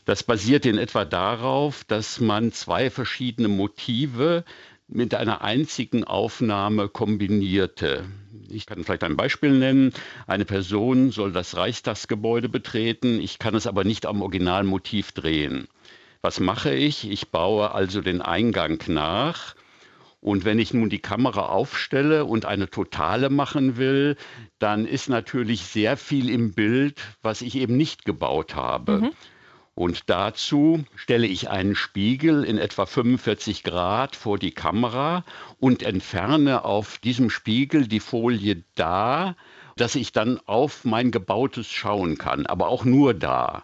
Das 0.05 0.23
basiert 0.23 0.65
in 0.65 0.79
etwa 0.79 1.05
darauf, 1.05 1.83
dass 1.85 2.21
man 2.21 2.53
zwei 2.53 2.89
verschiedene 2.91 3.49
Motive 3.49 4.45
mit 4.87 5.15
einer 5.15 5.43
einzigen 5.43 6.05
Aufnahme 6.05 6.89
kombinierte. 6.89 8.05
Ich 8.51 8.67
kann 8.67 8.85
vielleicht 8.85 9.05
ein 9.05 9.17
Beispiel 9.17 9.59
nennen. 9.59 9.93
Eine 10.27 10.45
Person 10.45 11.11
soll 11.11 11.33
das 11.33 11.57
Reichstagsgebäude 11.57 12.49
betreten, 12.49 13.21
ich 13.21 13.39
kann 13.39 13.55
es 13.55 13.67
aber 13.67 13.85
nicht 13.85 14.07
am 14.07 14.23
Originalmotiv 14.23 15.13
drehen. 15.13 15.69
Was 16.21 16.41
mache 16.41 16.75
ich? 16.75 17.09
Ich 17.09 17.29
baue 17.29 17.73
also 17.73 18.01
den 18.01 18.23
Eingang 18.23 18.83
nach. 18.89 19.55
Und 20.21 20.45
wenn 20.45 20.59
ich 20.59 20.75
nun 20.75 20.91
die 20.91 20.99
Kamera 20.99 21.47
aufstelle 21.47 22.25
und 22.25 22.45
eine 22.45 22.69
totale 22.69 23.31
machen 23.31 23.77
will, 23.77 24.17
dann 24.59 24.85
ist 24.85 25.09
natürlich 25.09 25.63
sehr 25.63 25.97
viel 25.97 26.29
im 26.29 26.55
Bild, 26.55 27.01
was 27.23 27.41
ich 27.41 27.55
eben 27.55 27.77
nicht 27.77 28.05
gebaut 28.05 28.57
habe. 28.57 29.01
Mhm. 29.01 29.11
Und 29.79 30.11
dazu 30.11 30.85
stelle 30.97 31.29
ich 31.29 31.51
einen 31.51 31.77
Spiegel 31.77 32.43
in 32.43 32.59
etwa 32.59 32.85
45 32.85 33.63
Grad 33.63 34.17
vor 34.17 34.37
die 34.37 34.51
Kamera 34.51 35.25
und 35.61 35.85
entferne 35.85 36.65
auf 36.65 36.99
diesem 36.99 37.31
Spiegel 37.31 37.87
die 37.87 38.01
Folie 38.01 38.65
da, 38.75 39.37
dass 39.77 39.95
ich 39.95 40.11
dann 40.11 40.41
auf 40.47 40.85
mein 40.85 41.13
Gebautes 41.13 41.71
schauen 41.71 42.19
kann, 42.19 42.45
aber 42.47 42.71
auch 42.71 42.85
nur 42.85 43.15
da. 43.15 43.63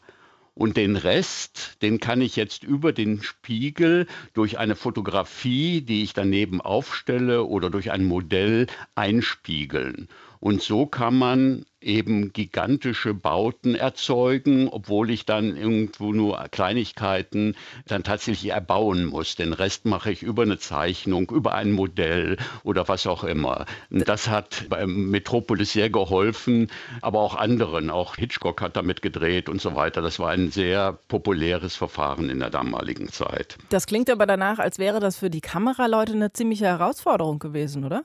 Und 0.55 0.77
den 0.77 0.95
Rest, 0.95 1.83
den 1.83 1.99
kann 1.99 2.21
ich 2.21 2.37
jetzt 2.37 2.63
über 2.63 2.93
den 2.93 3.21
Spiegel 3.25 4.07
durch 4.35 4.57
eine 4.57 4.77
Fotografie, 4.77 5.81
die 5.81 6.05
ich 6.05 6.13
daneben 6.13 6.61
aufstelle 6.61 7.43
oder 7.43 7.71
durch 7.71 7.91
ein 7.91 8.05
Modell 8.05 8.69
einspiegeln. 8.95 10.07
Und 10.45 10.61
so 10.61 10.85
kann 10.85 11.17
man 11.17 11.65
eben 11.81 12.35
gigantische 12.35 13.15
Bauten 13.15 13.75
erzeugen, 13.75 14.69
obwohl 14.69 15.09
ich 15.09 15.25
dann 15.25 15.57
irgendwo 15.57 16.13
nur 16.13 16.39
Kleinigkeiten 16.51 17.57
dann 17.87 18.03
tatsächlich 18.03 18.53
erbauen 18.53 19.07
muss. 19.07 19.37
Den 19.37 19.55
Rest 19.55 19.87
mache 19.87 20.13
ich 20.13 20.23
über 20.23 20.43
eine 20.43 20.59
Zeichnung, 20.59 21.31
über 21.31 21.55
ein 21.55 21.73
Modell 21.73 22.37
oder 22.63 22.89
was 22.89 23.07
auch 23.07 23.25
immer. 23.25 23.65
Das 23.89 24.29
hat 24.29 24.67
beim 24.69 25.09
Metropolis 25.09 25.73
sehr 25.73 25.89
geholfen, 25.89 26.71
aber 27.01 27.21
auch 27.21 27.37
anderen. 27.37 27.89
Auch 27.89 28.17
Hitchcock 28.17 28.61
hat 28.61 28.77
damit 28.77 29.01
gedreht 29.01 29.49
und 29.49 29.63
so 29.63 29.75
weiter. 29.75 30.03
Das 30.03 30.19
war 30.19 30.29
ein 30.29 30.51
sehr 30.51 30.93
populäres 31.09 31.75
Verfahren 31.75 32.29
in 32.29 32.41
der 32.41 32.51
damaligen 32.51 33.09
Zeit. 33.09 33.57
Das 33.71 33.87
klingt 33.87 34.11
aber 34.11 34.27
danach, 34.27 34.59
als 34.59 34.79
wäre 34.79 35.01
das 35.01 35.17
für 35.17 35.31
die 35.31 35.41
Kameraleute 35.41 36.13
eine 36.13 36.35
ziemliche 36.35 36.67
Herausforderung 36.67 37.39
gewesen, 37.39 37.87
oder? 37.87 38.05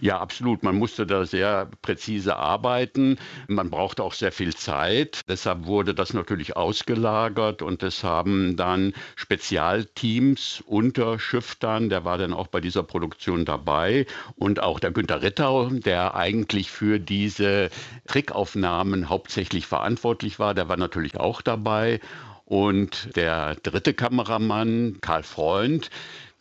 Ja, 0.00 0.18
absolut. 0.18 0.62
Man 0.64 0.76
musste 0.76 1.06
da 1.06 1.24
sehr 1.24 1.70
präzise 1.82 2.36
arbeiten. 2.36 3.16
Man 3.46 3.70
brauchte 3.70 4.02
auch 4.02 4.12
sehr 4.12 4.32
viel 4.32 4.54
Zeit. 4.54 5.20
Deshalb 5.28 5.66
wurde 5.66 5.94
das 5.94 6.12
natürlich 6.14 6.56
ausgelagert 6.56 7.62
und 7.62 7.82
es 7.82 8.02
haben 8.02 8.56
dann 8.56 8.92
Spezialteams 9.16 10.62
unter 10.66 11.18
Schüftern, 11.18 11.88
der 11.90 12.04
war 12.04 12.18
dann 12.18 12.32
auch 12.32 12.48
bei 12.48 12.60
dieser 12.60 12.82
Produktion 12.82 13.44
dabei 13.44 14.06
und 14.36 14.60
auch 14.60 14.80
der 14.80 14.90
Günter 14.90 15.22
Rittau, 15.22 15.66
der 15.70 16.14
eigentlich 16.14 16.70
für 16.70 16.98
diese 16.98 17.70
Trickaufnahmen 18.08 19.08
hauptsächlich 19.08 19.66
verantwortlich 19.66 20.38
war, 20.38 20.54
der 20.54 20.68
war 20.68 20.76
natürlich 20.76 21.16
auch 21.18 21.40
dabei. 21.42 22.00
Und 22.44 23.14
der 23.14 23.56
dritte 23.56 23.92
Kameramann, 23.92 24.98
Karl 25.02 25.22
Freund, 25.22 25.90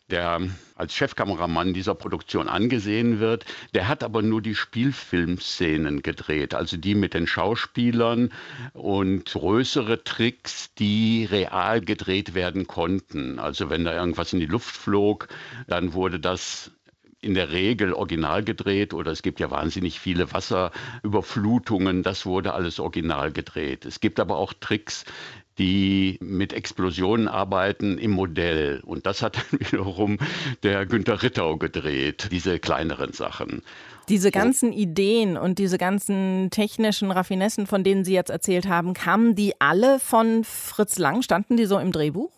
der 0.10 0.42
als 0.76 0.94
Chefkameramann 0.94 1.74
dieser 1.74 1.96
Produktion 1.96 2.48
angesehen 2.48 3.20
wird. 3.20 3.46
Der 3.74 3.88
hat 3.88 4.04
aber 4.04 4.22
nur 4.22 4.42
die 4.42 4.56
Spielfilmszenen 4.56 6.02
gedreht, 6.02 6.54
also 6.54 6.78
die 6.78 6.96
mit 6.96 7.14
den 7.14 7.28
Schauspielern 7.28 8.32
und 8.74 9.26
größere 9.26 10.04
Tricks, 10.04 10.74
die 10.76 11.28
real 11.30 11.82
gedreht 11.82 12.34
werden 12.36 12.68
konnten. 12.68 13.40
Also 13.40 13.70
wenn 13.70 13.84
da 13.84 13.94
irgendwas 13.94 14.34
in 14.34 14.40
die 14.40 14.46
Luft 14.46 14.76
flog, 14.76 15.28
dann 15.68 15.94
wurde 15.94 16.20
das 16.20 16.72
in 17.20 17.34
der 17.34 17.52
Regel 17.52 17.94
original 17.94 18.44
gedreht 18.44 18.94
oder 18.94 19.12
es 19.12 19.24
gibt 19.24 19.40
ja 19.40 19.50
wahnsinnig 19.50 20.00
viele 20.00 20.32
Wasserüberflutungen, 20.32 22.04
das 22.04 22.26
wurde 22.26 22.54
alles 22.54 22.80
original 22.80 23.32
gedreht. 23.32 23.86
Es 23.86 24.00
gibt 24.00 24.20
aber 24.20 24.38
auch 24.38 24.54
Tricks, 24.54 25.04
die 25.58 26.18
mit 26.22 26.54
Explosionen 26.54 27.28
arbeiten 27.28 27.98
im 27.98 28.12
Modell. 28.12 28.82
Und 28.86 29.06
das 29.06 29.22
hat 29.22 29.38
dann 29.38 29.60
wiederum 29.60 30.18
der 30.64 30.86
Günter 30.86 31.24
Rittau 31.24 31.58
gedreht, 31.58 32.30
diese 32.32 32.60
kleineren 32.60 33.14
Sachen. 33.14 33.62
Diese 34.10 34.32
ganzen 34.32 34.72
Ideen 34.72 35.36
und 35.36 35.60
diese 35.60 35.78
ganzen 35.78 36.50
technischen 36.50 37.12
Raffinessen, 37.12 37.68
von 37.68 37.84
denen 37.84 38.06
Sie 38.06 38.14
jetzt 38.14 38.30
erzählt 38.30 38.68
haben, 38.68 38.94
kamen 38.94 39.36
die 39.36 39.54
alle 39.60 40.00
von 40.00 40.46
Fritz 40.46 40.98
Lang? 40.98 41.22
Standen 41.24 41.58
die 41.58 41.66
so 41.66 41.78
im 41.78 41.92
Drehbuch? 41.92 42.32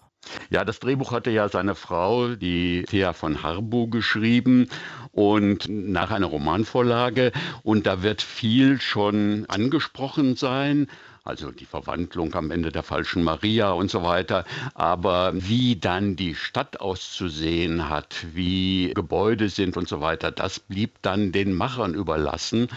Ja, 0.49 0.65
das 0.65 0.79
Drehbuch 0.79 1.11
hatte 1.11 1.29
ja 1.29 1.47
seine 1.47 1.75
Frau, 1.75 2.29
die 2.29 2.83
Thea 2.83 3.13
von 3.13 3.43
Harbu, 3.43 3.87
geschrieben 3.87 4.67
und 5.11 5.67
nach 5.69 6.11
einer 6.11 6.25
Romanvorlage. 6.25 7.31
Und 7.63 7.85
da 7.85 8.01
wird 8.01 8.21
viel 8.21 8.81
schon 8.81 9.45
angesprochen 9.47 10.35
sein 10.35 10.87
also 11.23 11.51
die 11.51 11.65
Verwandlung 11.65 12.33
am 12.35 12.51
Ende 12.51 12.71
der 12.71 12.83
falschen 12.83 13.23
Maria 13.23 13.71
und 13.71 13.91
so 13.91 14.03
weiter. 14.03 14.45
Aber 14.73 15.31
wie 15.35 15.75
dann 15.75 16.15
die 16.15 16.35
Stadt 16.35 16.79
auszusehen 16.79 17.89
hat, 17.89 18.25
wie 18.33 18.91
Gebäude 18.93 19.49
sind 19.49 19.77
und 19.77 19.87
so 19.87 20.01
weiter, 20.01 20.31
das 20.31 20.59
blieb 20.59 21.01
dann 21.01 21.31
den 21.31 21.53
Machern 21.53 21.93
überlassen. 21.93 22.67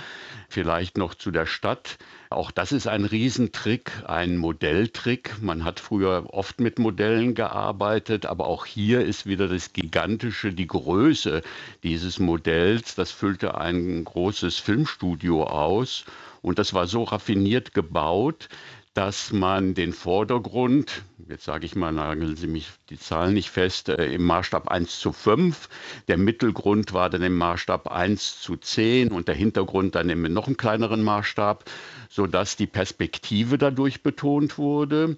Vielleicht 0.49 0.99
noch 0.99 1.15
zu 1.15 1.31
der 1.31 1.47
Stadt. 1.47 1.97
Auch 2.29 2.51
das 2.51 2.73
ist 2.73 2.87
ein 2.87 3.05
Riesentrick, 3.05 3.91
ein 4.07 4.37
Modelltrick. 4.37 5.41
Man 5.41 5.65
hat 5.65 5.81
früher 5.81 6.27
oft 6.31 6.61
mit 6.61 6.79
Modellen 6.79 7.35
gearbeitet, 7.35 8.27
aber 8.27 8.47
auch 8.47 8.67
hier 8.67 9.05
ist 9.05 9.27
wieder 9.27 9.49
das 9.49 9.73
Gigantische, 9.73 10.53
die 10.53 10.67
Größe 10.67 11.43
dieses 11.83 12.19
Modells. 12.19 12.95
Das 12.95 13.11
füllte 13.11 13.57
ein 13.57 14.05
großes 14.05 14.59
Filmstudio 14.59 15.45
aus. 15.45 16.05
Und 16.43 16.59
das 16.59 16.75
war 16.75 16.87
so 16.87 17.05
raffiniert 17.05 17.73
gebaut, 17.73 18.49
dass 18.95 19.33
man 19.33 19.73
den 19.73 19.95
Vordergrund, 19.95 21.03
jetzt 21.27 21.45
sage 21.45 21.65
ich 21.65 21.75
mal, 21.75 21.93
nageln 21.93 22.37
Sie 22.37 22.47
mich 22.47 22.69
die 22.91 22.99
Zahlen 22.99 23.33
nicht 23.33 23.49
fest, 23.49 23.89
äh, 23.89 24.13
im 24.13 24.25
Maßstab 24.25 24.69
1 24.69 25.01
zu 25.01 25.13
5, 25.13 25.71
der 26.09 26.19
Mittelgrund 26.19 26.93
war 26.93 27.09
dann 27.09 27.23
im 27.23 27.39
Maßstab 27.39 27.91
1 27.91 28.41
zu 28.41 28.57
10 28.57 29.11
und 29.11 29.29
der 29.29 29.35
Hintergrund 29.35 29.95
dann 29.95 30.11
im 30.11 30.23
noch 30.35 30.47
einen 30.47 30.59
kleineren 30.59 31.03
Maßstab, 31.03 31.65
sodass 32.11 32.57
die 32.57 32.67
Perspektive 32.67 33.57
dadurch 33.57 34.03
betont 34.03 34.59
wurde. 34.59 35.17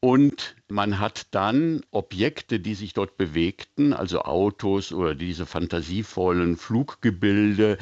Und 0.00 0.56
man 0.68 0.98
hat 0.98 1.28
dann 1.30 1.80
Objekte, 1.92 2.60
die 2.60 2.74
sich 2.74 2.92
dort 2.92 3.16
bewegten, 3.16 3.94
also 3.94 4.20
Autos 4.20 4.92
oder 4.92 5.14
diese 5.14 5.46
fantasievollen 5.46 6.58
Fluggebilde, 6.58 7.78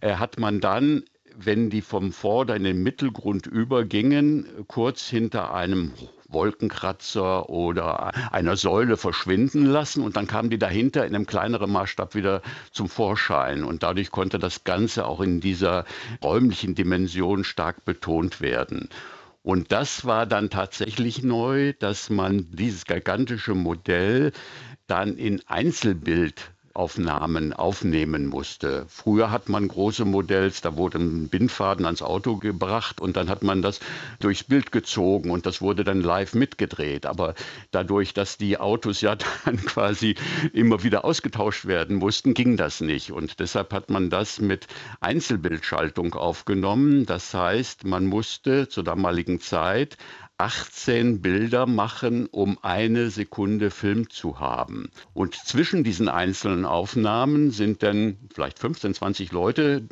äh, 0.00 0.14
hat 0.14 0.38
man 0.38 0.60
dann 0.60 1.02
wenn 1.36 1.70
die 1.70 1.82
vom 1.82 2.12
Vorder- 2.12 2.56
in 2.56 2.64
den 2.64 2.82
Mittelgrund 2.82 3.46
übergingen, 3.46 4.46
kurz 4.66 5.08
hinter 5.08 5.54
einem 5.54 5.92
Wolkenkratzer 6.28 7.48
oder 7.48 8.12
einer 8.32 8.56
Säule 8.56 8.96
verschwinden 8.96 9.66
lassen 9.66 10.02
und 10.02 10.16
dann 10.16 10.26
kamen 10.26 10.50
die 10.50 10.58
dahinter 10.58 11.06
in 11.06 11.14
einem 11.14 11.26
kleineren 11.26 11.70
Maßstab 11.70 12.14
wieder 12.14 12.42
zum 12.72 12.88
Vorschein 12.88 13.64
und 13.64 13.82
dadurch 13.82 14.10
konnte 14.10 14.38
das 14.38 14.64
Ganze 14.64 15.06
auch 15.06 15.20
in 15.20 15.40
dieser 15.40 15.84
räumlichen 16.22 16.74
Dimension 16.74 17.44
stark 17.44 17.84
betont 17.84 18.40
werden. 18.40 18.88
Und 19.42 19.72
das 19.72 20.06
war 20.06 20.26
dann 20.26 20.48
tatsächlich 20.48 21.22
neu, 21.22 21.74
dass 21.78 22.08
man 22.08 22.46
dieses 22.50 22.86
gigantische 22.86 23.54
Modell 23.54 24.32
dann 24.86 25.16
in 25.16 25.42
Einzelbild 25.46 26.53
Aufnahmen 26.74 27.52
aufnehmen 27.52 28.26
musste. 28.26 28.84
Früher 28.88 29.30
hat 29.30 29.48
man 29.48 29.68
große 29.68 30.04
Modells, 30.04 30.60
da 30.60 30.76
wurde 30.76 30.98
ein 30.98 31.28
Bindfaden 31.28 31.86
ans 31.86 32.02
Auto 32.02 32.36
gebracht 32.36 33.00
und 33.00 33.16
dann 33.16 33.28
hat 33.28 33.44
man 33.44 33.62
das 33.62 33.78
durchs 34.18 34.42
Bild 34.42 34.72
gezogen 34.72 35.30
und 35.30 35.46
das 35.46 35.62
wurde 35.62 35.84
dann 35.84 36.00
live 36.00 36.34
mitgedreht. 36.34 37.06
Aber 37.06 37.34
dadurch, 37.70 38.12
dass 38.12 38.38
die 38.38 38.58
Autos 38.58 39.00
ja 39.00 39.16
dann 39.44 39.56
quasi 39.64 40.16
immer 40.52 40.82
wieder 40.82 41.04
ausgetauscht 41.04 41.66
werden 41.66 41.96
mussten, 41.96 42.34
ging 42.34 42.56
das 42.56 42.80
nicht. 42.80 43.12
Und 43.12 43.38
deshalb 43.38 43.72
hat 43.72 43.88
man 43.88 44.10
das 44.10 44.40
mit 44.40 44.66
Einzelbildschaltung 45.00 46.14
aufgenommen. 46.14 47.06
Das 47.06 47.32
heißt, 47.34 47.84
man 47.84 48.06
musste 48.06 48.68
zur 48.68 48.82
damaligen 48.82 49.38
Zeit 49.38 49.96
18 50.38 51.22
Bilder 51.22 51.66
machen, 51.66 52.26
um 52.26 52.58
eine 52.62 53.10
Sekunde 53.10 53.70
Film 53.70 54.10
zu 54.10 54.40
haben. 54.40 54.90
Und 55.12 55.36
zwischen 55.36 55.84
diesen 55.84 56.08
einzelnen 56.08 56.64
Aufnahmen 56.64 57.52
sind 57.52 57.84
dann 57.84 58.16
vielleicht 58.34 58.58
15, 58.58 58.94
20 58.94 59.30
Leute 59.30 59.82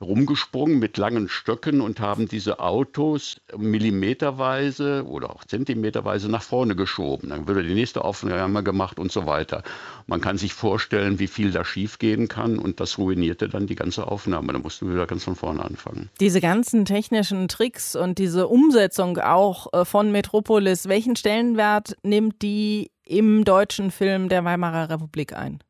rumgesprungen 0.00 0.80
mit 0.80 0.96
langen 0.96 1.28
Stöcken 1.28 1.80
und 1.80 2.00
haben 2.00 2.26
diese 2.26 2.58
Autos 2.58 3.40
millimeterweise 3.56 5.04
oder 5.06 5.30
auch 5.30 5.44
zentimeterweise 5.44 6.28
nach 6.28 6.42
vorne 6.42 6.74
geschoben. 6.74 7.28
Dann 7.28 7.46
würde 7.46 7.62
die 7.62 7.74
nächste 7.74 8.04
Aufnahme 8.04 8.64
gemacht 8.64 8.98
und 8.98 9.12
so 9.12 9.26
weiter. 9.26 9.62
Man 10.08 10.20
kann 10.20 10.36
sich 10.36 10.52
vorstellen, 10.52 11.20
wie 11.20 11.28
viel 11.28 11.52
da 11.52 11.64
schiefgehen 11.64 12.26
kann 12.26 12.58
und 12.58 12.80
das 12.80 12.98
ruinierte 12.98 13.48
dann 13.48 13.68
die 13.68 13.76
ganze 13.76 14.08
Aufnahme. 14.08 14.52
Da 14.52 14.58
mussten 14.58 14.88
wir 14.88 14.94
wieder 14.94 15.06
ganz 15.06 15.22
von 15.22 15.36
vorne 15.36 15.64
anfangen. 15.64 16.10
Diese 16.18 16.40
ganzen 16.40 16.84
technischen 16.84 17.46
Tricks 17.46 17.94
und 17.94 18.18
diese 18.18 18.48
Umsetzung 18.48 19.18
auch 19.18 19.72
äh, 19.72 19.84
von 19.92 20.10
Metropolis, 20.10 20.88
welchen 20.88 21.16
Stellenwert 21.16 21.98
nimmt 22.02 22.40
die 22.40 22.92
im 23.04 23.44
deutschen 23.44 23.90
Film 23.90 24.30
der 24.30 24.42
Weimarer 24.42 24.88
Republik 24.88 25.34
ein? 25.34 25.62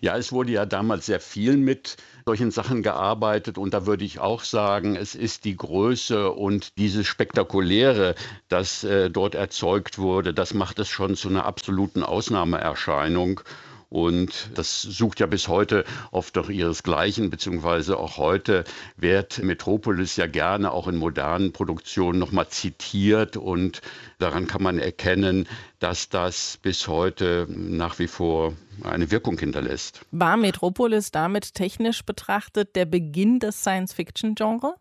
Ja, 0.00 0.16
es 0.16 0.32
wurde 0.32 0.50
ja 0.50 0.66
damals 0.66 1.06
sehr 1.06 1.20
viel 1.20 1.56
mit 1.56 1.96
solchen 2.26 2.50
Sachen 2.50 2.82
gearbeitet 2.82 3.58
und 3.58 3.72
da 3.72 3.86
würde 3.86 4.04
ich 4.04 4.18
auch 4.18 4.42
sagen, 4.42 4.96
es 4.96 5.14
ist 5.14 5.44
die 5.44 5.56
Größe 5.56 6.32
und 6.32 6.76
dieses 6.78 7.06
Spektakuläre, 7.06 8.16
das 8.48 8.82
äh, 8.82 9.08
dort 9.08 9.36
erzeugt 9.36 9.98
wurde, 9.98 10.34
das 10.34 10.52
macht 10.52 10.80
es 10.80 10.88
schon 10.88 11.14
zu 11.14 11.28
einer 11.28 11.44
absoluten 11.44 12.02
Ausnahmeerscheinung. 12.02 13.40
Und 13.90 14.50
das 14.54 14.82
sucht 14.82 15.18
ja 15.18 15.26
bis 15.26 15.48
heute 15.48 15.84
oft 16.12 16.36
doch 16.36 16.48
ihresgleichen, 16.48 17.28
beziehungsweise 17.28 17.98
auch 17.98 18.18
heute 18.18 18.62
wird 18.96 19.42
Metropolis 19.42 20.14
ja 20.14 20.28
gerne 20.28 20.70
auch 20.70 20.86
in 20.86 20.94
modernen 20.94 21.52
Produktionen 21.52 22.20
nochmal 22.20 22.48
zitiert 22.48 23.36
und 23.36 23.82
daran 24.18 24.46
kann 24.46 24.62
man 24.62 24.78
erkennen, 24.78 25.48
dass 25.80 26.08
das 26.08 26.58
bis 26.62 26.86
heute 26.86 27.48
nach 27.50 27.98
wie 27.98 28.06
vor 28.06 28.54
eine 28.84 29.10
Wirkung 29.10 29.36
hinterlässt. 29.38 30.02
War 30.12 30.36
Metropolis 30.36 31.10
damit 31.10 31.54
technisch 31.54 32.04
betrachtet 32.04 32.76
der 32.76 32.84
Beginn 32.84 33.40
des 33.40 33.60
Science-Fiction-Genres? 33.60 34.74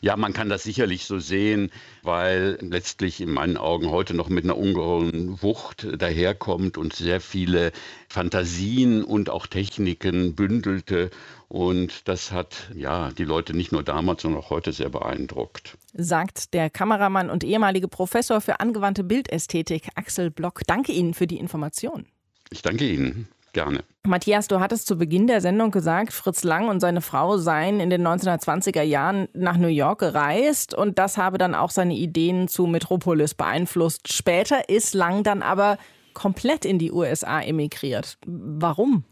Ja, 0.00 0.16
man 0.16 0.32
kann 0.32 0.48
das 0.48 0.62
sicherlich 0.62 1.04
so 1.04 1.18
sehen, 1.18 1.70
weil 2.02 2.58
letztlich 2.60 3.20
in 3.20 3.30
meinen 3.30 3.56
Augen 3.56 3.90
heute 3.90 4.14
noch 4.14 4.28
mit 4.28 4.44
einer 4.44 4.56
ungeheuren 4.56 5.42
Wucht 5.42 5.86
daherkommt 5.98 6.78
und 6.78 6.94
sehr 6.94 7.20
viele 7.20 7.72
Fantasien 8.08 9.04
und 9.04 9.30
auch 9.30 9.46
Techniken 9.46 10.34
bündelte. 10.34 11.10
Und 11.48 12.08
das 12.08 12.32
hat 12.32 12.70
ja 12.74 13.10
die 13.12 13.24
Leute 13.24 13.54
nicht 13.54 13.72
nur 13.72 13.82
damals, 13.82 14.22
sondern 14.22 14.40
auch 14.40 14.50
heute 14.50 14.72
sehr 14.72 14.88
beeindruckt. 14.88 15.76
Sagt 15.94 16.54
der 16.54 16.70
Kameramann 16.70 17.30
und 17.30 17.44
ehemalige 17.44 17.88
Professor 17.88 18.40
für 18.40 18.60
angewandte 18.60 19.04
Bildästhetik 19.04 19.88
Axel 19.94 20.30
Block. 20.30 20.62
Danke 20.66 20.92
Ihnen 20.92 21.14
für 21.14 21.26
die 21.26 21.38
Information. 21.38 22.06
Ich 22.50 22.62
danke 22.62 22.88
Ihnen. 22.88 23.28
Gerne. 23.56 23.84
Matthias, 24.06 24.48
du 24.48 24.60
hattest 24.60 24.86
zu 24.86 24.98
Beginn 24.98 25.26
der 25.26 25.40
Sendung 25.40 25.70
gesagt, 25.70 26.12
Fritz 26.12 26.44
Lang 26.44 26.68
und 26.68 26.80
seine 26.80 27.00
Frau 27.00 27.38
seien 27.38 27.80
in 27.80 27.88
den 27.88 28.06
1920er 28.06 28.82
Jahren 28.82 29.28
nach 29.32 29.56
New 29.56 29.66
York 29.66 30.00
gereist 30.00 30.74
und 30.74 30.98
das 30.98 31.16
habe 31.16 31.38
dann 31.38 31.54
auch 31.54 31.70
seine 31.70 31.94
Ideen 31.94 32.48
zu 32.48 32.66
Metropolis 32.66 33.32
beeinflusst. 33.32 34.12
Später 34.12 34.68
ist 34.68 34.92
Lang 34.92 35.22
dann 35.22 35.40
aber 35.40 35.78
komplett 36.12 36.66
in 36.66 36.78
die 36.78 36.92
USA 36.92 37.40
emigriert. 37.40 38.18
Warum? 38.26 39.04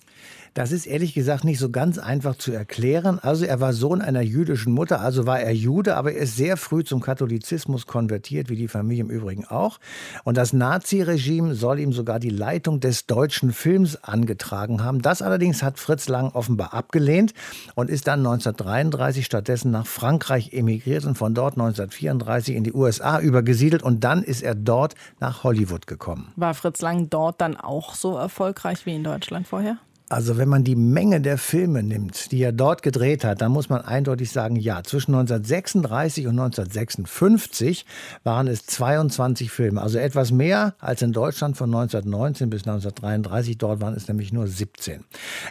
Das 0.55 0.71
ist 0.71 0.87
ehrlich 0.87 1.15
gesagt 1.15 1.43
nicht 1.43 1.59
so 1.59 1.69
ganz 1.69 1.99
einfach 1.99 2.37
zu 2.37 2.53
erklären. 2.53 3.19
Also 3.19 3.45
er 3.45 3.61
war 3.61 3.73
Sohn 3.73 4.01
einer 4.01 4.21
jüdischen 4.21 4.73
Mutter, 4.73 5.01
also 5.01 5.27
war 5.27 5.41
er 5.41 5.53
Jude, 5.53 5.97
aber 5.97 6.13
er 6.13 6.23
ist 6.23 6.37
sehr 6.37 6.57
früh 6.57 6.85
zum 6.85 7.01
Katholizismus 7.01 7.89
konvertiert, 7.89 8.49
wie 8.49 8.55
die 8.55 8.69
Familie 8.69 9.03
im 9.03 9.11
Übrigen 9.11 9.47
auch. 9.47 9.81
Und 10.23 10.37
das 10.37 10.53
Naziregime 10.53 11.57
soll 11.57 11.81
ihm 11.81 11.93
sogar 11.93 12.21
die 12.21 12.31
Leitung 12.31 12.79
des 12.79 13.07
deutschen 13.07 13.53
Films 13.53 13.97
angetragen 14.05 14.85
haben. 14.85 15.03
Das 15.03 15.23
allerdings 15.23 15.65
hat 15.65 15.81
Fritz 15.81 16.09
Lang 16.09 16.31
offenbar 16.31 16.73
abgelehnt 16.73 17.35
und 17.75 17.91
ist 17.91 18.07
dann 18.07 18.21
1933 18.21 19.27
stattdessen 19.27 19.73
nach 19.73 19.89
Frankreich 19.89 20.53
emigriert 20.53 21.05
und 21.05 21.19
von 21.19 21.35
dort 21.35 21.55
1934 21.55 22.55
in 22.55 22.63
die 22.63 22.73
USA 22.73 23.19
übergesiedelt 23.19 23.83
und 23.83 24.05
dann 24.05 24.23
ist 24.23 24.45
er 24.45 24.55
dort 24.55 24.95
nach 25.19 25.43
Hollywood 25.43 25.89
gekommen. 25.89 26.33
War 26.37 26.55
Fritz 26.55 26.81
Lang 26.81 27.11
dort 27.11 27.41
dann 27.41 27.57
auch 27.57 27.97
so 27.97 28.17
erfolgreich 28.17 28.87
wie 28.87 28.95
in 28.95 29.03
Deutschland 29.03 29.49
vorher? 29.49 29.79
Also 30.15 30.39
wenn 30.39 30.49
man 30.49 30.63
die 30.63 30.77
Menge 30.77 31.21
der 31.21 31.39
Filme 31.39 31.83
nimmt, 31.83 32.31
die 32.31 32.41
er 32.41 32.53
dort 32.53 32.85
gedreht 32.85 33.25
hat, 33.25 33.41
dann 33.41 33.51
muss 33.51 33.69
man 33.69 33.81
eindeutig 33.81 34.31
sagen, 34.31 34.55
ja, 34.55 34.85
zwischen 34.85 35.13
1936 35.13 36.29
und 36.29 36.39
1956 36.39 37.85
waren 38.23 38.47
es 38.47 38.65
22 38.65 39.51
Filme, 39.51 39.83
also 39.83 39.99
etwas 39.99 40.31
mehr 40.31 40.77
als 40.79 41.03
in 41.03 41.13
Deutschland 41.13 41.57
von 41.57 41.67
1919 41.67 42.49
bis 42.49 42.61
1933, 42.61 43.59
dort 43.59 43.81
waren 43.81 43.95
es 43.95 44.07
nämlich 44.07 44.33
nur 44.33 44.47
17. 44.47 45.03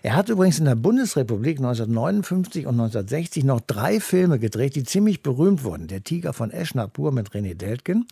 Er 0.01 0.15
hat 0.15 0.29
übrigens 0.29 0.59
in 0.59 0.65
der 0.65 0.75
Bundesrepublik 0.75 1.57
1959 1.57 2.65
und 2.65 2.79
1960 2.79 3.43
noch 3.43 3.59
drei 3.59 3.99
Filme 3.99 4.39
gedreht, 4.39 4.77
die 4.77 4.85
ziemlich 4.85 5.23
berühmt 5.23 5.65
wurden. 5.65 5.87
Der 5.87 6.05
Tiger 6.05 6.31
von 6.31 6.51
Eschnapur 6.51 7.11
mit 7.11 7.31
René 7.31 7.53
Deltgen, 7.53 8.07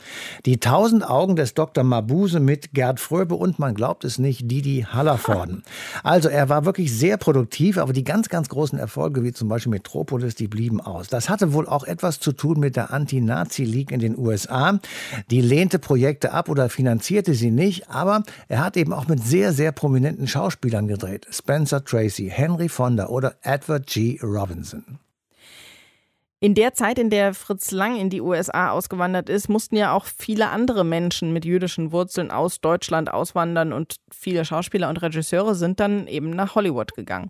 Die 0.45 0.59
Tausend 0.59 1.09
Augen 1.09 1.37
des 1.37 1.53
Dr. 1.53 1.85
Mabuse 1.85 2.41
mit 2.41 2.73
Gerd 2.73 2.99
Fröbe 2.99 3.35
und 3.35 3.57
man 3.57 3.73
glaubt 3.73 4.03
es 4.03 4.19
nicht, 4.19 4.51
Didi 4.51 4.85
Hallervorden. 4.91 5.63
Also 6.03 6.27
er 6.27 6.40
war 6.49 6.65
wirklich 6.65 6.95
sehr 6.95 7.17
produktiv, 7.17 7.77
aber 7.77 7.93
die 7.93 8.03
ganz, 8.03 8.29
ganz 8.29 8.49
großen 8.49 8.77
Erfolge, 8.79 9.23
wie 9.23 9.33
zum 9.33 9.49
Beispiel 9.49 9.71
Metropolis, 9.71 10.35
die 10.35 10.47
blieben 10.47 10.81
aus. 10.81 11.07
Das 11.07 11.29
hatte 11.29 11.53
wohl 11.53 11.67
auch 11.67 11.83
etwas 11.83 12.19
zu 12.19 12.31
tun 12.31 12.59
mit 12.59 12.75
der 12.75 12.93
Anti-Nazi-League 12.93 13.91
in 13.91 13.99
den 13.99 14.17
USA. 14.17 14.79
Die 15.29 15.41
lehnte 15.41 15.79
Projekte 15.79 16.31
ab 16.31 16.49
oder 16.49 16.69
finanzierte 16.69 17.33
sie 17.33 17.51
nicht, 17.51 17.89
aber 17.89 18.23
er 18.47 18.63
hat 18.63 18.77
eben 18.77 18.93
auch 18.93 19.07
mit 19.07 19.23
sehr, 19.23 19.53
sehr 19.53 19.71
prominenten 19.71 20.27
Schauspielern 20.27 20.87
gedreht. 20.87 21.27
Spencer 21.31 21.83
Tracy, 21.83 22.29
Henry 22.33 22.69
Fonda 22.69 23.07
oder 23.07 23.35
Edward 23.41 23.87
G. 23.87 24.19
Robinson. 24.21 24.99
In 26.43 26.55
der 26.55 26.73
Zeit, 26.73 26.97
in 26.97 27.11
der 27.11 27.35
Fritz 27.35 27.69
Lang 27.69 27.97
in 27.97 28.09
die 28.09 28.19
USA 28.19 28.71
ausgewandert 28.71 29.29
ist, 29.29 29.47
mussten 29.47 29.75
ja 29.77 29.93
auch 29.93 30.05
viele 30.05 30.49
andere 30.49 30.83
Menschen 30.83 31.33
mit 31.33 31.45
jüdischen 31.45 31.91
Wurzeln 31.91 32.31
aus 32.31 32.61
Deutschland 32.61 33.13
auswandern 33.13 33.71
und 33.73 33.97
viele 34.11 34.43
Schauspieler 34.43 34.89
und 34.89 34.99
Regisseure 35.03 35.53
sind 35.53 35.79
dann 35.79 36.07
eben 36.07 36.31
nach 36.31 36.55
Hollywood 36.55 36.95
gegangen. 36.95 37.29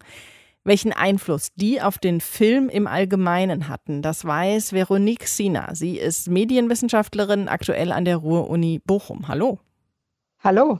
Welchen 0.63 0.93
Einfluss 0.93 1.49
die 1.55 1.81
auf 1.81 1.97
den 1.97 2.21
Film 2.21 2.69
im 2.69 2.87
Allgemeinen 2.87 3.67
hatten, 3.67 4.01
das 4.01 4.23
weiß 4.23 4.71
Veronique 4.71 5.27
Sina. 5.27 5.75
Sie 5.75 5.97
ist 5.97 6.29
Medienwissenschaftlerin, 6.29 7.49
aktuell 7.49 7.91
an 7.91 8.05
der 8.05 8.15
Ruhr-Uni 8.15 8.79
Bochum. 8.79 9.27
Hallo. 9.27 9.59
Hallo. 10.39 10.79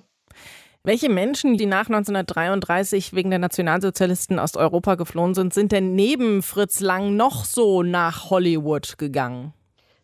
Welche 0.84 1.10
Menschen, 1.10 1.58
die 1.58 1.68
nach 1.68 1.90
1933 1.90 3.14
wegen 3.14 3.30
der 3.30 3.38
Nationalsozialisten 3.38 4.40
aus 4.40 4.56
Europa 4.56 4.96
geflohen 4.96 5.36
sind, 5.36 5.54
sind 5.54 5.72
denn 5.72 5.94
neben 5.94 6.42
Fritz 6.42 6.80
Lang 6.80 7.16
noch 7.16 7.46
so 7.46 7.84
nach 7.84 8.32
Hollywood 8.32 8.98
gegangen? 8.98 9.54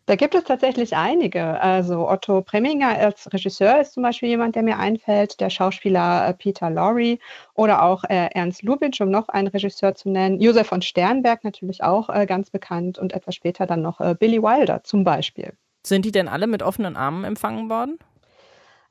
Da 0.06 0.14
gibt 0.14 0.36
es 0.36 0.44
tatsächlich 0.44 0.94
einige. 0.94 1.60
Also 1.60 2.08
Otto 2.08 2.42
Preminger 2.42 2.96
als 2.96 3.30
Regisseur 3.32 3.80
ist 3.80 3.94
zum 3.94 4.04
Beispiel 4.04 4.28
jemand, 4.28 4.54
der 4.54 4.62
mir 4.62 4.78
einfällt, 4.78 5.40
der 5.40 5.50
Schauspieler 5.50 6.28
äh, 6.28 6.32
Peter 6.32 6.70
Lorre 6.70 7.18
oder 7.54 7.82
auch 7.82 8.04
äh, 8.04 8.28
Ernst 8.32 8.62
Lubitsch, 8.62 9.00
um 9.00 9.10
noch 9.10 9.28
einen 9.28 9.48
Regisseur 9.48 9.96
zu 9.96 10.10
nennen. 10.10 10.40
Josef 10.40 10.68
von 10.68 10.80
Sternberg 10.80 11.42
natürlich 11.42 11.82
auch 11.82 12.08
äh, 12.08 12.24
ganz 12.24 12.50
bekannt 12.50 13.00
und 13.00 13.12
etwas 13.12 13.34
später 13.34 13.66
dann 13.66 13.82
noch 13.82 14.00
äh, 14.00 14.14
Billy 14.14 14.40
Wilder 14.40 14.84
zum 14.84 15.02
Beispiel. 15.02 15.54
Sind 15.84 16.04
die 16.04 16.12
denn 16.12 16.28
alle 16.28 16.46
mit 16.46 16.62
offenen 16.62 16.96
Armen 16.96 17.24
empfangen 17.24 17.68
worden? 17.68 17.98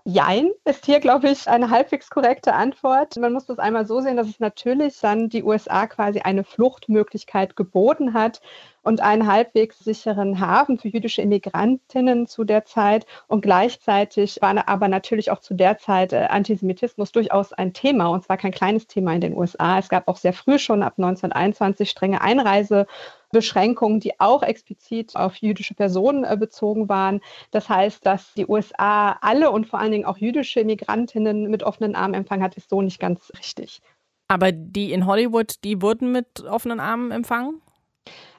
Jein 0.10 0.52
ist 0.64 0.86
hier, 0.86 1.02
glaube 1.02 1.30
ich, 1.30 1.50
eine 1.50 1.70
halbwegs 1.70 2.10
korrekte 2.10 2.54
Antwort. 2.54 3.18
Man 3.18 3.34
muss 3.34 3.46
das 3.46 3.60
einmal 3.60 3.86
so 3.86 4.00
sehen, 4.00 4.16
dass 4.16 4.28
es 4.30 4.40
natürlich 4.40 4.98
dann 5.02 5.28
die 5.28 5.44
USA 5.44 5.86
quasi 5.86 6.22
eine 6.22 6.46
Fluchtmöglichkeit 6.46 7.58
geboten 7.58 8.14
hat 8.14 8.40
und 8.88 9.02
einen 9.02 9.28
halbwegs 9.28 9.80
sicheren 9.80 10.40
Hafen 10.40 10.80
für 10.80 10.88
jüdische 10.88 11.22
Immigrantinnen 11.22 12.26
zu 12.26 12.46
der 12.46 12.64
Zeit. 12.64 13.06
Und 13.28 13.42
gleichzeitig 13.42 14.38
war 14.42 14.66
aber 14.70 14.88
natürlich 14.88 15.30
auch 15.30 15.40
zu 15.40 15.56
der 15.56 15.78
Zeit 15.78 16.14
äh, 16.14 16.28
Antisemitismus 16.30 17.12
durchaus 17.12 17.52
ein 17.52 17.74
Thema 17.74 18.08
und 18.08 18.24
zwar 18.24 18.38
kein 18.38 18.54
kleines 18.54 18.88
Thema 18.88 19.14
in 19.14 19.20
den 19.20 19.38
USA. 19.38 19.78
Es 19.78 19.90
gab 19.90 20.08
auch 20.08 20.16
sehr 20.16 20.32
früh 20.32 20.58
schon 20.58 20.84
ab 20.84 20.94
1921 20.98 21.90
strenge 21.90 22.22
Einreise 22.22 22.88
Beschränkungen, 23.34 24.00
die 24.00 24.18
auch 24.22 24.42
explizit 24.42 25.18
auf 25.18 25.36
jüdische 25.36 25.74
Personen 25.74 26.24
äh, 26.24 26.38
bezogen 26.38 26.88
waren. 26.88 27.20
Das 27.52 27.68
heißt, 27.68 28.06
dass 28.06 28.34
die 28.36 28.48
USA 28.48 29.18
alle 29.20 29.52
und 29.52 29.68
vor 29.68 29.80
allen 29.80 29.92
Dingen 29.92 30.06
auch 30.06 30.18
jüdische 30.18 30.64
Migrantinnen 30.64 31.50
mit 31.50 31.62
offenen 31.62 31.94
Armen 31.96 32.14
empfangen 32.14 32.42
hat, 32.42 32.56
ist 32.56 32.70
so 32.70 32.82
nicht 32.82 33.02
ganz 33.02 33.34
richtig. 33.38 33.82
Aber 34.30 34.54
die 34.54 34.94
in 34.94 35.06
Hollywood, 35.06 35.56
die 35.66 35.82
wurden 35.82 36.14
mit 36.14 36.42
offenen 36.46 36.80
Armen 36.80 37.12
empfangen? 37.12 37.62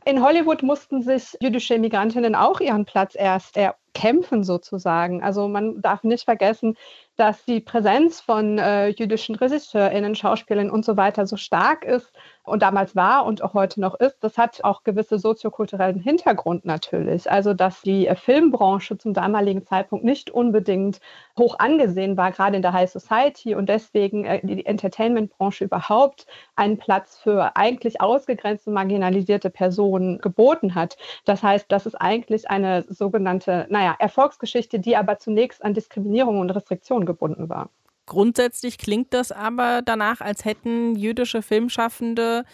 In 0.08 0.22
Hollywood 0.22 0.62
mussten 0.62 1.02
sich 1.02 1.36
jüdische 1.38 1.74
Immigrantinnen 1.74 2.34
auch 2.34 2.60
ihren 2.60 2.86
Platz 2.86 3.14
erst 3.14 3.58
erkämpfen, 3.98 4.44
sozusagen. 4.44 5.22
Also 5.22 5.48
man 5.48 5.80
darf 5.82 6.04
nicht 6.04 6.24
vergessen, 6.24 6.76
dass 7.16 7.44
die 7.44 7.58
Präsenz 7.58 8.20
von 8.20 8.58
äh, 8.58 8.88
jüdischen 8.88 9.34
RegisseurInnen, 9.34 10.14
Schauspielern 10.14 10.70
und 10.70 10.84
so 10.84 10.96
weiter 10.96 11.26
so 11.26 11.36
stark 11.36 11.84
ist 11.84 12.12
und 12.44 12.62
damals 12.62 12.94
war 12.94 13.26
und 13.26 13.42
auch 13.42 13.54
heute 13.54 13.80
noch 13.80 13.98
ist. 13.98 14.18
Das 14.22 14.38
hat 14.38 14.62
auch 14.62 14.84
gewisse 14.84 15.18
soziokulturellen 15.18 15.98
Hintergrund 15.98 16.64
natürlich. 16.64 17.28
Also, 17.28 17.54
dass 17.54 17.82
die 17.82 18.06
äh, 18.06 18.14
Filmbranche 18.14 18.98
zum 18.98 19.14
damaligen 19.14 19.64
Zeitpunkt 19.64 20.04
nicht 20.04 20.30
unbedingt 20.30 21.00
hoch 21.36 21.58
angesehen 21.58 22.16
war, 22.16 22.30
gerade 22.30 22.54
in 22.54 22.62
der 22.62 22.72
High 22.72 22.90
Society 22.90 23.56
und 23.56 23.68
deswegen 23.68 24.24
äh, 24.24 24.40
die 24.44 24.64
Entertainment-Branche 24.64 25.64
überhaupt 25.64 26.26
einen 26.54 26.78
Platz 26.78 27.18
für 27.18 27.56
eigentlich 27.56 28.00
ausgegrenzte, 28.00 28.70
marginalisierte 28.70 29.50
Personen 29.50 30.18
geboten 30.18 30.76
hat. 30.76 30.96
Das 31.24 31.42
heißt, 31.42 31.66
das 31.68 31.86
ist 31.86 31.96
eigentlich 31.96 32.48
eine 32.48 32.84
sogenannte, 32.88 33.66
naja, 33.70 33.87
Erfolgsgeschichte, 33.98 34.78
die 34.78 34.96
aber 34.96 35.18
zunächst 35.18 35.64
an 35.64 35.74
Diskriminierung 35.74 36.40
und 36.40 36.50
Restriktion 36.50 37.06
gebunden 37.06 37.48
war. 37.48 37.70
Grundsätzlich 38.06 38.78
klingt 38.78 39.12
das 39.12 39.32
aber 39.32 39.82
danach, 39.84 40.20
als 40.20 40.44
hätten 40.44 40.96
jüdische 40.96 41.42
Filmschaffende 41.42 42.44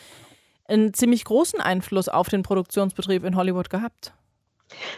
einen 0.66 0.94
ziemlich 0.94 1.24
großen 1.24 1.60
Einfluss 1.60 2.08
auf 2.08 2.28
den 2.28 2.42
Produktionsbetrieb 2.42 3.24
in 3.24 3.36
Hollywood 3.36 3.70
gehabt. 3.70 4.14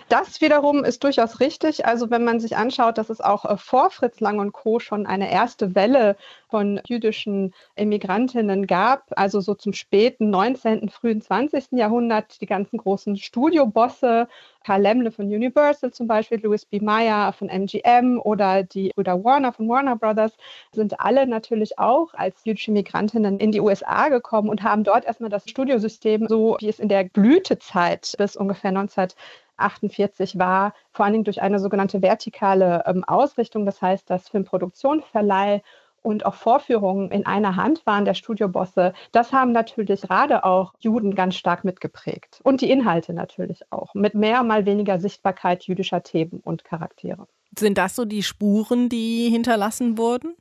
Das 0.08 0.40
wiederum 0.40 0.84
ist 0.84 1.02
durchaus 1.04 1.40
richtig. 1.40 1.86
Also 1.86 2.10
wenn 2.10 2.24
man 2.24 2.40
sich 2.40 2.56
anschaut, 2.56 2.98
dass 2.98 3.10
es 3.10 3.20
auch 3.20 3.44
äh, 3.44 3.56
vor 3.56 3.90
Fritz 3.90 4.20
Lang 4.20 4.38
und 4.38 4.52
Co. 4.52 4.78
schon 4.78 5.06
eine 5.06 5.30
erste 5.30 5.74
Welle 5.74 6.16
von 6.48 6.80
jüdischen 6.86 7.52
Immigrantinnen 7.74 8.66
gab, 8.66 9.12
also 9.16 9.40
so 9.40 9.54
zum 9.54 9.72
späten 9.72 10.30
19., 10.30 10.88
frühen 10.88 11.20
20. 11.20 11.72
Jahrhundert, 11.72 12.40
die 12.40 12.46
ganzen 12.46 12.78
großen 12.78 13.16
Studiobosse, 13.16 14.28
Karl 14.64 14.82
Lemle 14.82 15.10
von 15.10 15.26
Universal 15.26 15.92
zum 15.92 16.06
Beispiel, 16.06 16.40
Louis 16.40 16.64
B. 16.64 16.80
Meyer 16.80 17.32
von 17.32 17.48
MGM 17.48 18.20
oder 18.22 18.62
die 18.62 18.90
Brüder 18.94 19.22
Warner 19.22 19.52
von 19.52 19.68
Warner 19.68 19.96
Brothers, 19.96 20.32
sind 20.72 21.00
alle 21.00 21.26
natürlich 21.26 21.78
auch 21.78 22.14
als 22.14 22.44
jüdische 22.44 22.72
Migrantinnen 22.72 23.38
in 23.38 23.52
die 23.52 23.60
USA 23.60 24.08
gekommen 24.08 24.48
und 24.48 24.62
haben 24.62 24.84
dort 24.84 25.04
erstmal 25.04 25.30
das 25.30 25.48
Studiosystem, 25.48 26.26
so 26.28 26.56
wie 26.60 26.68
es 26.68 26.78
in 26.78 26.88
der 26.88 27.04
Blütezeit 27.04 28.14
bis 28.18 28.36
ungefähr 28.36 28.72
19 28.72 29.08
48 29.56 30.38
war, 30.38 30.74
vor 30.92 31.04
allen 31.04 31.12
Dingen 31.12 31.24
durch 31.24 31.42
eine 31.42 31.58
sogenannte 31.58 32.02
vertikale 32.02 32.84
ähm, 32.86 33.04
Ausrichtung. 33.04 33.66
Das 33.66 33.80
heißt, 33.82 34.08
dass 34.08 34.28
Filmproduktion, 34.28 35.02
Verleih 35.02 35.62
und 36.06 36.24
auch 36.24 36.34
Vorführungen 36.34 37.10
in 37.10 37.26
einer 37.26 37.56
Hand 37.56 37.84
waren 37.84 38.04
der 38.04 38.14
Studiobosse, 38.14 38.92
das 39.10 39.32
haben 39.32 39.50
natürlich 39.50 40.02
gerade 40.02 40.44
auch 40.44 40.72
Juden 40.78 41.16
ganz 41.16 41.34
stark 41.34 41.64
mitgeprägt. 41.64 42.40
Und 42.44 42.60
die 42.60 42.70
Inhalte 42.70 43.12
natürlich 43.12 43.60
auch, 43.72 43.92
mit 43.92 44.14
mehr 44.14 44.44
mal 44.44 44.66
weniger 44.66 45.00
Sichtbarkeit 45.00 45.64
jüdischer 45.64 46.04
Themen 46.04 46.40
und 46.44 46.64
Charaktere. 46.64 47.26
Sind 47.58 47.76
das 47.76 47.96
so 47.96 48.04
die 48.04 48.22
Spuren, 48.22 48.88
die 48.88 49.28
hinterlassen 49.30 49.98
wurden? 49.98 50.36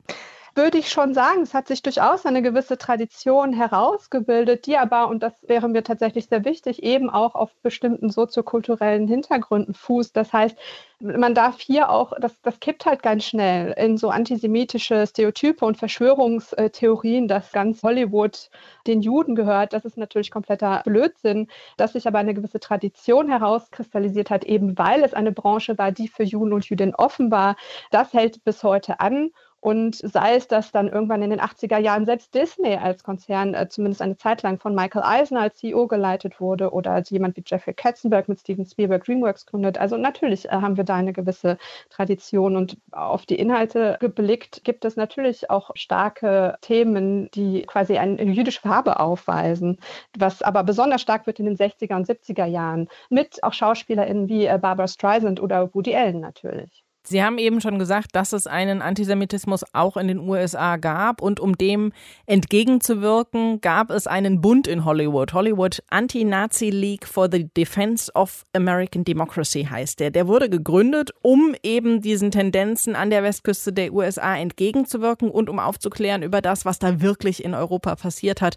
Würde 0.56 0.78
ich 0.78 0.90
schon 0.90 1.14
sagen, 1.14 1.42
es 1.42 1.54
hat 1.54 1.68
sich 1.68 1.82
durchaus 1.82 2.24
eine 2.24 2.42
gewisse 2.42 2.78
Tradition 2.78 3.52
herausgebildet, 3.52 4.66
die 4.66 4.76
aber, 4.76 5.08
und 5.08 5.22
das 5.22 5.34
wäre 5.46 5.68
mir 5.68 5.84
tatsächlich 5.84 6.26
sehr 6.26 6.44
wichtig, 6.44 6.82
eben 6.82 7.10
auch 7.10 7.34
auf 7.34 7.54
bestimmten 7.62 8.10
soziokulturellen 8.10 9.06
Hintergründen 9.06 9.74
fußt. 9.74 10.16
Das 10.16 10.32
heißt, 10.32 10.56
man 10.98 11.34
darf 11.34 11.60
hier 11.60 11.90
auch, 11.90 12.14
das, 12.18 12.40
das 12.40 12.58
kippt 12.58 12.86
halt 12.86 13.02
ganz 13.02 13.24
schnell 13.24 13.72
in 13.76 13.98
so 13.98 14.08
antisemitische 14.08 15.06
Stereotype 15.06 15.64
und 15.64 15.76
Verschwörungstheorien, 15.76 17.28
dass 17.28 17.52
ganz 17.52 17.82
Hollywood 17.82 18.48
den 18.86 19.02
Juden 19.02 19.34
gehört. 19.34 19.74
Das 19.74 19.84
ist 19.84 19.98
natürlich 19.98 20.30
kompletter 20.30 20.82
Blödsinn, 20.84 21.48
dass 21.76 21.92
sich 21.92 22.08
aber 22.08 22.18
eine 22.18 22.32
gewisse 22.32 22.60
Tradition 22.60 23.28
herauskristallisiert 23.28 24.30
hat, 24.30 24.44
eben 24.44 24.78
weil 24.78 25.04
es 25.04 25.12
eine 25.12 25.32
Branche 25.32 25.76
war, 25.76 25.92
die 25.92 26.08
für 26.08 26.22
Juden 26.22 26.54
und 26.54 26.64
Jüdinnen 26.64 26.94
offen 26.94 27.30
war. 27.30 27.56
Das 27.90 28.14
hält 28.14 28.42
bis 28.44 28.62
heute 28.62 29.00
an. 29.00 29.30
Und 29.60 29.96
sei 29.96 30.36
es, 30.36 30.46
dass 30.48 30.70
dann 30.70 30.88
irgendwann 30.88 31.22
in 31.22 31.30
den 31.30 31.40
80er 31.40 31.78
Jahren 31.78 32.04
selbst 32.04 32.34
Disney 32.34 32.76
als 32.76 33.02
Konzern 33.02 33.54
äh, 33.54 33.68
zumindest 33.68 34.02
eine 34.02 34.16
Zeit 34.16 34.42
lang 34.42 34.60
von 34.60 34.74
Michael 34.74 35.02
Eisner 35.04 35.40
als 35.40 35.56
CEO 35.56 35.88
geleitet 35.88 36.40
wurde 36.40 36.70
oder 36.72 36.92
als 36.92 37.10
jemand 37.10 37.36
wie 37.36 37.42
Jeffrey 37.44 37.74
Katzenberg 37.74 38.28
mit 38.28 38.38
Steven 38.38 38.64
Spielberg 38.64 39.04
DreamWorks 39.04 39.46
gründet. 39.46 39.78
Also 39.78 39.96
natürlich 39.96 40.46
äh, 40.46 40.50
haben 40.50 40.76
wir 40.76 40.84
da 40.84 40.94
eine 40.94 41.12
gewisse 41.12 41.58
Tradition 41.90 42.56
und 42.56 42.76
auf 42.92 43.26
die 43.26 43.38
Inhalte 43.38 43.96
geblickt 44.00 44.62
gibt 44.64 44.84
es 44.84 44.96
natürlich 44.96 45.50
auch 45.50 45.70
starke 45.74 46.56
Themen, 46.60 47.30
die 47.32 47.62
quasi 47.62 47.98
eine 47.98 48.22
jüdische 48.22 48.60
Farbe 48.60 49.00
aufweisen, 49.00 49.78
was 50.16 50.42
aber 50.42 50.62
besonders 50.64 51.02
stark 51.02 51.26
wird 51.26 51.40
in 51.40 51.46
den 51.46 51.56
60er 51.56 51.96
und 51.96 52.06
70er 52.06 52.46
Jahren 52.46 52.88
mit 53.10 53.42
auch 53.42 53.52
SchauspielerInnen 53.52 54.28
wie 54.28 54.46
äh, 54.46 54.58
Barbara 54.60 54.88
Streisand 54.88 55.40
oder 55.40 55.74
Woody 55.74 55.94
Allen 55.96 56.20
natürlich. 56.20 56.85
Sie 57.08 57.22
haben 57.22 57.38
eben 57.38 57.60
schon 57.60 57.78
gesagt, 57.78 58.16
dass 58.16 58.32
es 58.32 58.48
einen 58.48 58.82
Antisemitismus 58.82 59.64
auch 59.72 59.96
in 59.96 60.08
den 60.08 60.18
USA 60.18 60.76
gab 60.76 61.22
und 61.22 61.38
um 61.38 61.56
dem 61.56 61.92
entgegenzuwirken, 62.26 63.60
gab 63.60 63.90
es 63.90 64.08
einen 64.08 64.40
Bund 64.40 64.66
in 64.66 64.84
Hollywood. 64.84 65.32
Hollywood 65.32 65.84
Anti-Nazi 65.88 66.70
League 66.70 67.06
for 67.06 67.28
the 67.30 67.48
Defense 67.56 68.10
of 68.12 68.42
American 68.54 69.04
Democracy 69.04 69.68
heißt 69.70 70.00
der. 70.00 70.10
Der 70.10 70.26
wurde 70.26 70.50
gegründet, 70.50 71.12
um 71.22 71.54
eben 71.62 72.00
diesen 72.00 72.32
Tendenzen 72.32 72.96
an 72.96 73.10
der 73.10 73.22
Westküste 73.22 73.72
der 73.72 73.92
USA 73.92 74.36
entgegenzuwirken 74.36 75.30
und 75.30 75.48
um 75.48 75.60
aufzuklären 75.60 76.24
über 76.24 76.40
das, 76.40 76.64
was 76.64 76.80
da 76.80 77.00
wirklich 77.00 77.44
in 77.44 77.54
Europa 77.54 77.94
passiert 77.94 78.42
hat. 78.42 78.56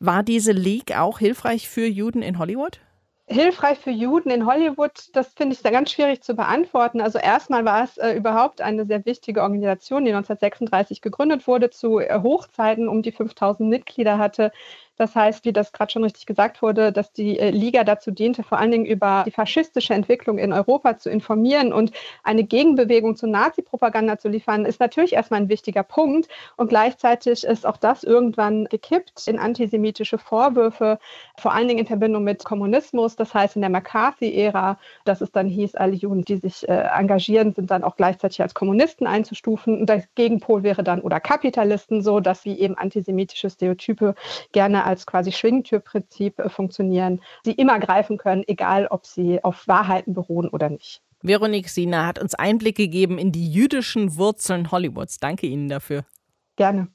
War 0.00 0.24
diese 0.24 0.50
League 0.50 0.98
auch 0.98 1.20
hilfreich 1.20 1.68
für 1.68 1.86
Juden 1.86 2.22
in 2.22 2.40
Hollywood? 2.40 2.80
Hilfreich 3.26 3.78
für 3.78 3.90
Juden 3.90 4.30
in 4.30 4.46
Hollywood, 4.46 5.08
das 5.14 5.32
finde 5.34 5.54
ich 5.54 5.60
sehr 5.60 5.70
ganz 5.70 5.90
schwierig 5.90 6.22
zu 6.22 6.34
beantworten. 6.34 7.00
Also 7.00 7.18
erstmal 7.18 7.64
war 7.64 7.84
es 7.84 7.96
äh, 7.96 8.12
überhaupt 8.12 8.60
eine 8.60 8.84
sehr 8.84 9.04
wichtige 9.06 9.42
Organisation, 9.42 10.04
die 10.04 10.12
1936 10.12 11.00
gegründet 11.00 11.46
wurde, 11.46 11.70
zu 11.70 11.98
äh, 12.00 12.20
Hochzeiten 12.22 12.88
um 12.88 13.02
die 13.02 13.12
5000 13.12 13.68
Mitglieder 13.68 14.18
hatte. 14.18 14.52
Das 14.96 15.14
heißt, 15.16 15.44
wie 15.44 15.52
das 15.52 15.72
gerade 15.72 15.90
schon 15.90 16.04
richtig 16.04 16.26
gesagt 16.26 16.62
wurde, 16.62 16.92
dass 16.92 17.12
die 17.12 17.38
äh, 17.38 17.50
Liga 17.50 17.84
dazu 17.84 18.10
diente, 18.10 18.42
vor 18.42 18.58
allen 18.58 18.70
Dingen 18.70 18.86
über 18.86 19.24
die 19.26 19.30
faschistische 19.32 19.94
Entwicklung 19.94 20.38
in 20.38 20.52
Europa 20.52 20.98
zu 20.98 21.10
informieren 21.10 21.72
und 21.72 21.92
eine 22.22 22.44
Gegenbewegung 22.44 23.16
zur 23.16 23.28
Nazi-Propaganda 23.28 24.18
zu 24.18 24.28
liefern, 24.28 24.64
ist 24.64 24.80
natürlich 24.80 25.14
erstmal 25.14 25.40
ein 25.40 25.48
wichtiger 25.48 25.82
Punkt. 25.82 26.28
Und 26.56 26.68
gleichzeitig 26.68 27.44
ist 27.44 27.66
auch 27.66 27.76
das 27.76 28.04
irgendwann 28.04 28.66
gekippt 28.66 29.26
in 29.26 29.38
antisemitische 29.38 30.18
Vorwürfe, 30.18 30.98
vor 31.36 31.52
allen 31.52 31.66
Dingen 31.66 31.80
in 31.80 31.86
Verbindung 31.86 32.22
mit 32.22 32.44
Kommunismus. 32.44 33.16
Das 33.16 33.34
heißt, 33.34 33.56
in 33.56 33.62
der 33.62 33.70
McCarthy-Ära, 33.70 34.78
dass 35.04 35.20
es 35.20 35.32
dann 35.32 35.48
hieß, 35.48 35.74
alle 35.74 35.94
Juden, 35.94 36.24
die 36.24 36.36
sich 36.36 36.68
äh, 36.68 36.72
engagieren, 36.72 37.52
sind 37.52 37.70
dann 37.70 37.82
auch 37.82 37.96
gleichzeitig 37.96 38.40
als 38.42 38.54
Kommunisten 38.54 39.06
einzustufen. 39.06 39.80
Und 39.80 39.88
der 39.88 40.04
Gegenpol 40.14 40.62
wäre 40.62 40.84
dann 40.84 41.00
oder 41.00 41.18
Kapitalisten, 41.18 42.02
so 42.02 42.20
dass 42.20 42.42
sie 42.42 42.58
eben 42.58 42.78
antisemitische 42.78 43.50
Stereotype 43.50 44.14
gerne 44.52 44.83
als 44.84 45.06
quasi 45.06 45.32
Schwingtürprinzip 45.32 46.38
äh, 46.38 46.48
funktionieren, 46.48 47.20
sie 47.44 47.52
immer 47.52 47.78
greifen 47.78 48.18
können, 48.18 48.44
egal 48.46 48.86
ob 48.88 49.06
sie 49.06 49.42
auf 49.42 49.66
Wahrheiten 49.66 50.14
beruhen 50.14 50.48
oder 50.48 50.70
nicht. 50.70 51.02
Veronique 51.22 51.68
Sina 51.68 52.06
hat 52.06 52.18
uns 52.18 52.34
Einblick 52.34 52.76
gegeben 52.76 53.18
in 53.18 53.32
die 53.32 53.50
jüdischen 53.50 54.16
Wurzeln 54.16 54.70
Hollywoods. 54.70 55.18
Danke 55.18 55.46
Ihnen 55.46 55.68
dafür. 55.68 56.04
Gerne. 56.56 56.88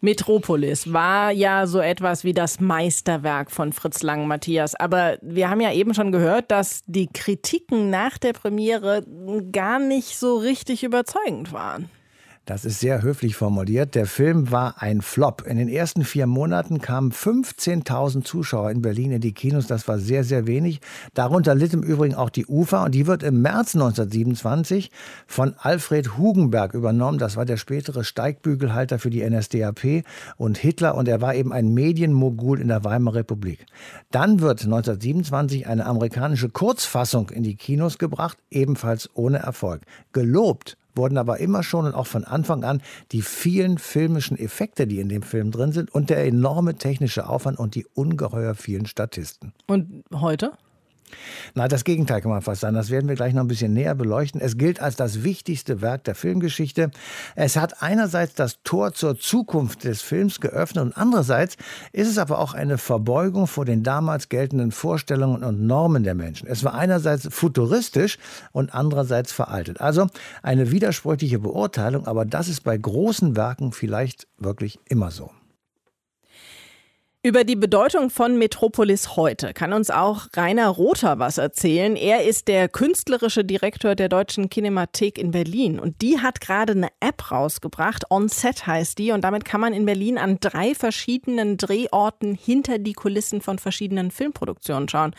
Metropolis 0.00 0.92
war 0.92 1.30
ja 1.30 1.66
so 1.66 1.80
etwas 1.80 2.22
wie 2.22 2.34
das 2.34 2.60
Meisterwerk 2.60 3.50
von 3.50 3.72
Fritz 3.72 4.02
Lang, 4.02 4.26
Matthias. 4.26 4.74
Aber 4.74 5.16
wir 5.22 5.48
haben 5.48 5.60
ja 5.60 5.72
eben 5.72 5.94
schon 5.94 6.12
gehört, 6.12 6.50
dass 6.50 6.82
die 6.86 7.06
Kritiken 7.06 7.88
nach 7.88 8.18
der 8.18 8.34
Premiere 8.34 9.04
gar 9.50 9.78
nicht 9.78 10.18
so 10.18 10.36
richtig 10.36 10.84
überzeugend 10.84 11.52
waren. 11.52 11.88
Das 12.46 12.64
ist 12.64 12.78
sehr 12.78 13.02
höflich 13.02 13.34
formuliert. 13.34 13.96
Der 13.96 14.06
Film 14.06 14.52
war 14.52 14.80
ein 14.80 15.02
Flop. 15.02 15.44
In 15.48 15.58
den 15.58 15.68
ersten 15.68 16.04
vier 16.04 16.28
Monaten 16.28 16.80
kamen 16.80 17.10
15.000 17.10 18.22
Zuschauer 18.22 18.70
in 18.70 18.82
Berlin 18.82 19.10
in 19.10 19.20
die 19.20 19.32
Kinos. 19.32 19.66
Das 19.66 19.88
war 19.88 19.98
sehr, 19.98 20.22
sehr 20.22 20.46
wenig. 20.46 20.80
Darunter 21.12 21.56
litt 21.56 21.74
im 21.74 21.82
Übrigen 21.82 22.14
auch 22.14 22.30
die 22.30 22.46
UFA. 22.46 22.84
Und 22.84 22.94
die 22.94 23.08
wird 23.08 23.24
im 23.24 23.42
März 23.42 23.74
1927 23.74 24.92
von 25.26 25.54
Alfred 25.58 26.16
Hugenberg 26.16 26.74
übernommen. 26.74 27.18
Das 27.18 27.36
war 27.36 27.46
der 27.46 27.56
spätere 27.56 28.04
Steigbügelhalter 28.04 29.00
für 29.00 29.10
die 29.10 29.28
NSDAP 29.28 30.04
und 30.36 30.56
Hitler. 30.56 30.94
Und 30.94 31.08
er 31.08 31.20
war 31.20 31.34
eben 31.34 31.52
ein 31.52 31.74
Medienmogul 31.74 32.60
in 32.60 32.68
der 32.68 32.84
Weimarer 32.84 33.16
Republik. 33.16 33.66
Dann 34.12 34.38
wird 34.38 34.62
1927 34.62 35.66
eine 35.66 35.84
amerikanische 35.84 36.48
Kurzfassung 36.48 37.30
in 37.30 37.42
die 37.42 37.56
Kinos 37.56 37.98
gebracht, 37.98 38.38
ebenfalls 38.52 39.10
ohne 39.14 39.38
Erfolg. 39.38 39.82
Gelobt 40.12 40.76
wurden 40.96 41.18
aber 41.18 41.38
immer 41.38 41.62
schon 41.62 41.86
und 41.86 41.94
auch 41.94 42.06
von 42.06 42.24
Anfang 42.24 42.64
an 42.64 42.82
die 43.12 43.22
vielen 43.22 43.78
filmischen 43.78 44.38
Effekte, 44.38 44.86
die 44.86 45.00
in 45.00 45.08
dem 45.08 45.22
Film 45.22 45.50
drin 45.50 45.72
sind 45.72 45.94
und 45.94 46.10
der 46.10 46.24
enorme 46.24 46.76
technische 46.76 47.28
Aufwand 47.28 47.58
und 47.58 47.74
die 47.74 47.86
ungeheuer 47.94 48.54
vielen 48.54 48.86
Statisten. 48.86 49.52
Und 49.66 50.04
heute? 50.12 50.52
Na, 51.54 51.68
das 51.68 51.84
Gegenteil 51.84 52.20
kann 52.20 52.30
man 52.30 52.42
fast 52.42 52.60
sagen. 52.60 52.74
Das 52.74 52.90
werden 52.90 53.08
wir 53.08 53.14
gleich 53.14 53.32
noch 53.32 53.42
ein 53.42 53.48
bisschen 53.48 53.72
näher 53.72 53.94
beleuchten. 53.94 54.40
Es 54.40 54.58
gilt 54.58 54.80
als 54.80 54.96
das 54.96 55.22
wichtigste 55.22 55.80
Werk 55.80 56.04
der 56.04 56.14
Filmgeschichte. 56.14 56.90
Es 57.34 57.56
hat 57.56 57.82
einerseits 57.82 58.34
das 58.34 58.62
Tor 58.62 58.92
zur 58.92 59.18
Zukunft 59.18 59.84
des 59.84 60.02
Films 60.02 60.40
geöffnet 60.40 60.84
und 60.84 60.96
andererseits 60.96 61.56
ist 61.92 62.08
es 62.08 62.18
aber 62.18 62.38
auch 62.38 62.54
eine 62.54 62.78
Verbeugung 62.78 63.46
vor 63.46 63.64
den 63.64 63.82
damals 63.82 64.28
geltenden 64.28 64.72
Vorstellungen 64.72 65.42
und 65.42 65.66
Normen 65.66 66.04
der 66.04 66.14
Menschen. 66.14 66.48
Es 66.48 66.64
war 66.64 66.74
einerseits 66.74 67.28
futuristisch 67.30 68.18
und 68.52 68.74
andererseits 68.74 69.32
veraltet. 69.32 69.80
Also 69.80 70.06
eine 70.42 70.70
widersprüchliche 70.70 71.38
Beurteilung, 71.38 72.06
aber 72.06 72.24
das 72.24 72.48
ist 72.48 72.62
bei 72.62 72.76
großen 72.76 73.36
Werken 73.36 73.72
vielleicht 73.72 74.26
wirklich 74.38 74.78
immer 74.88 75.10
so. 75.10 75.30
Über 77.22 77.42
die 77.42 77.56
Bedeutung 77.56 78.10
von 78.10 78.38
Metropolis 78.38 79.16
heute 79.16 79.52
kann 79.52 79.72
uns 79.72 79.90
auch 79.90 80.28
Rainer 80.36 80.68
Rother 80.68 81.18
was 81.18 81.38
erzählen. 81.38 81.96
Er 81.96 82.24
ist 82.24 82.46
der 82.46 82.68
künstlerische 82.68 83.44
Direktor 83.44 83.96
der 83.96 84.08
Deutschen 84.08 84.48
Kinemathek 84.48 85.18
in 85.18 85.32
Berlin 85.32 85.80
und 85.80 86.02
die 86.02 86.20
hat 86.20 86.40
gerade 86.40 86.74
eine 86.74 86.88
App 87.00 87.32
rausgebracht. 87.32 88.04
On 88.10 88.28
Set 88.28 88.68
heißt 88.68 88.96
die 88.98 89.10
und 89.10 89.22
damit 89.22 89.44
kann 89.44 89.60
man 89.60 89.72
in 89.72 89.86
Berlin 89.86 90.18
an 90.18 90.38
drei 90.38 90.74
verschiedenen 90.76 91.56
Drehorten 91.56 92.36
hinter 92.36 92.78
die 92.78 92.92
Kulissen 92.92 93.40
von 93.40 93.58
verschiedenen 93.58 94.12
Filmproduktionen 94.12 94.88
schauen. 94.88 95.12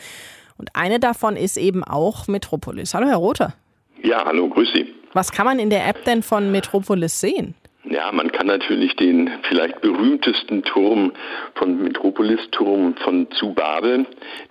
Und 0.56 0.70
eine 0.74 1.00
davon 1.00 1.36
ist 1.36 1.58
eben 1.58 1.84
auch 1.84 2.26
Metropolis. 2.26 2.94
Hallo, 2.94 3.06
Herr 3.08 3.16
Rother. 3.16 3.54
Ja, 4.02 4.24
hallo, 4.24 4.48
grüß 4.48 4.68
Sie. 4.72 4.94
Was 5.12 5.30
kann 5.30 5.44
man 5.44 5.58
in 5.58 5.68
der 5.68 5.86
App 5.86 6.04
denn 6.04 6.22
von 6.22 6.50
Metropolis 6.50 7.20
sehen? 7.20 7.54
Ja, 7.90 8.12
man 8.12 8.30
kann 8.32 8.48
natürlich 8.48 8.96
den 8.96 9.30
vielleicht 9.48 9.80
berühmtesten 9.80 10.62
Turm 10.62 11.12
von 11.54 11.82
Metropolis, 11.82 12.40
Turm 12.50 12.94
von 12.96 13.30
zu 13.30 13.54
Babel, 13.54 14.04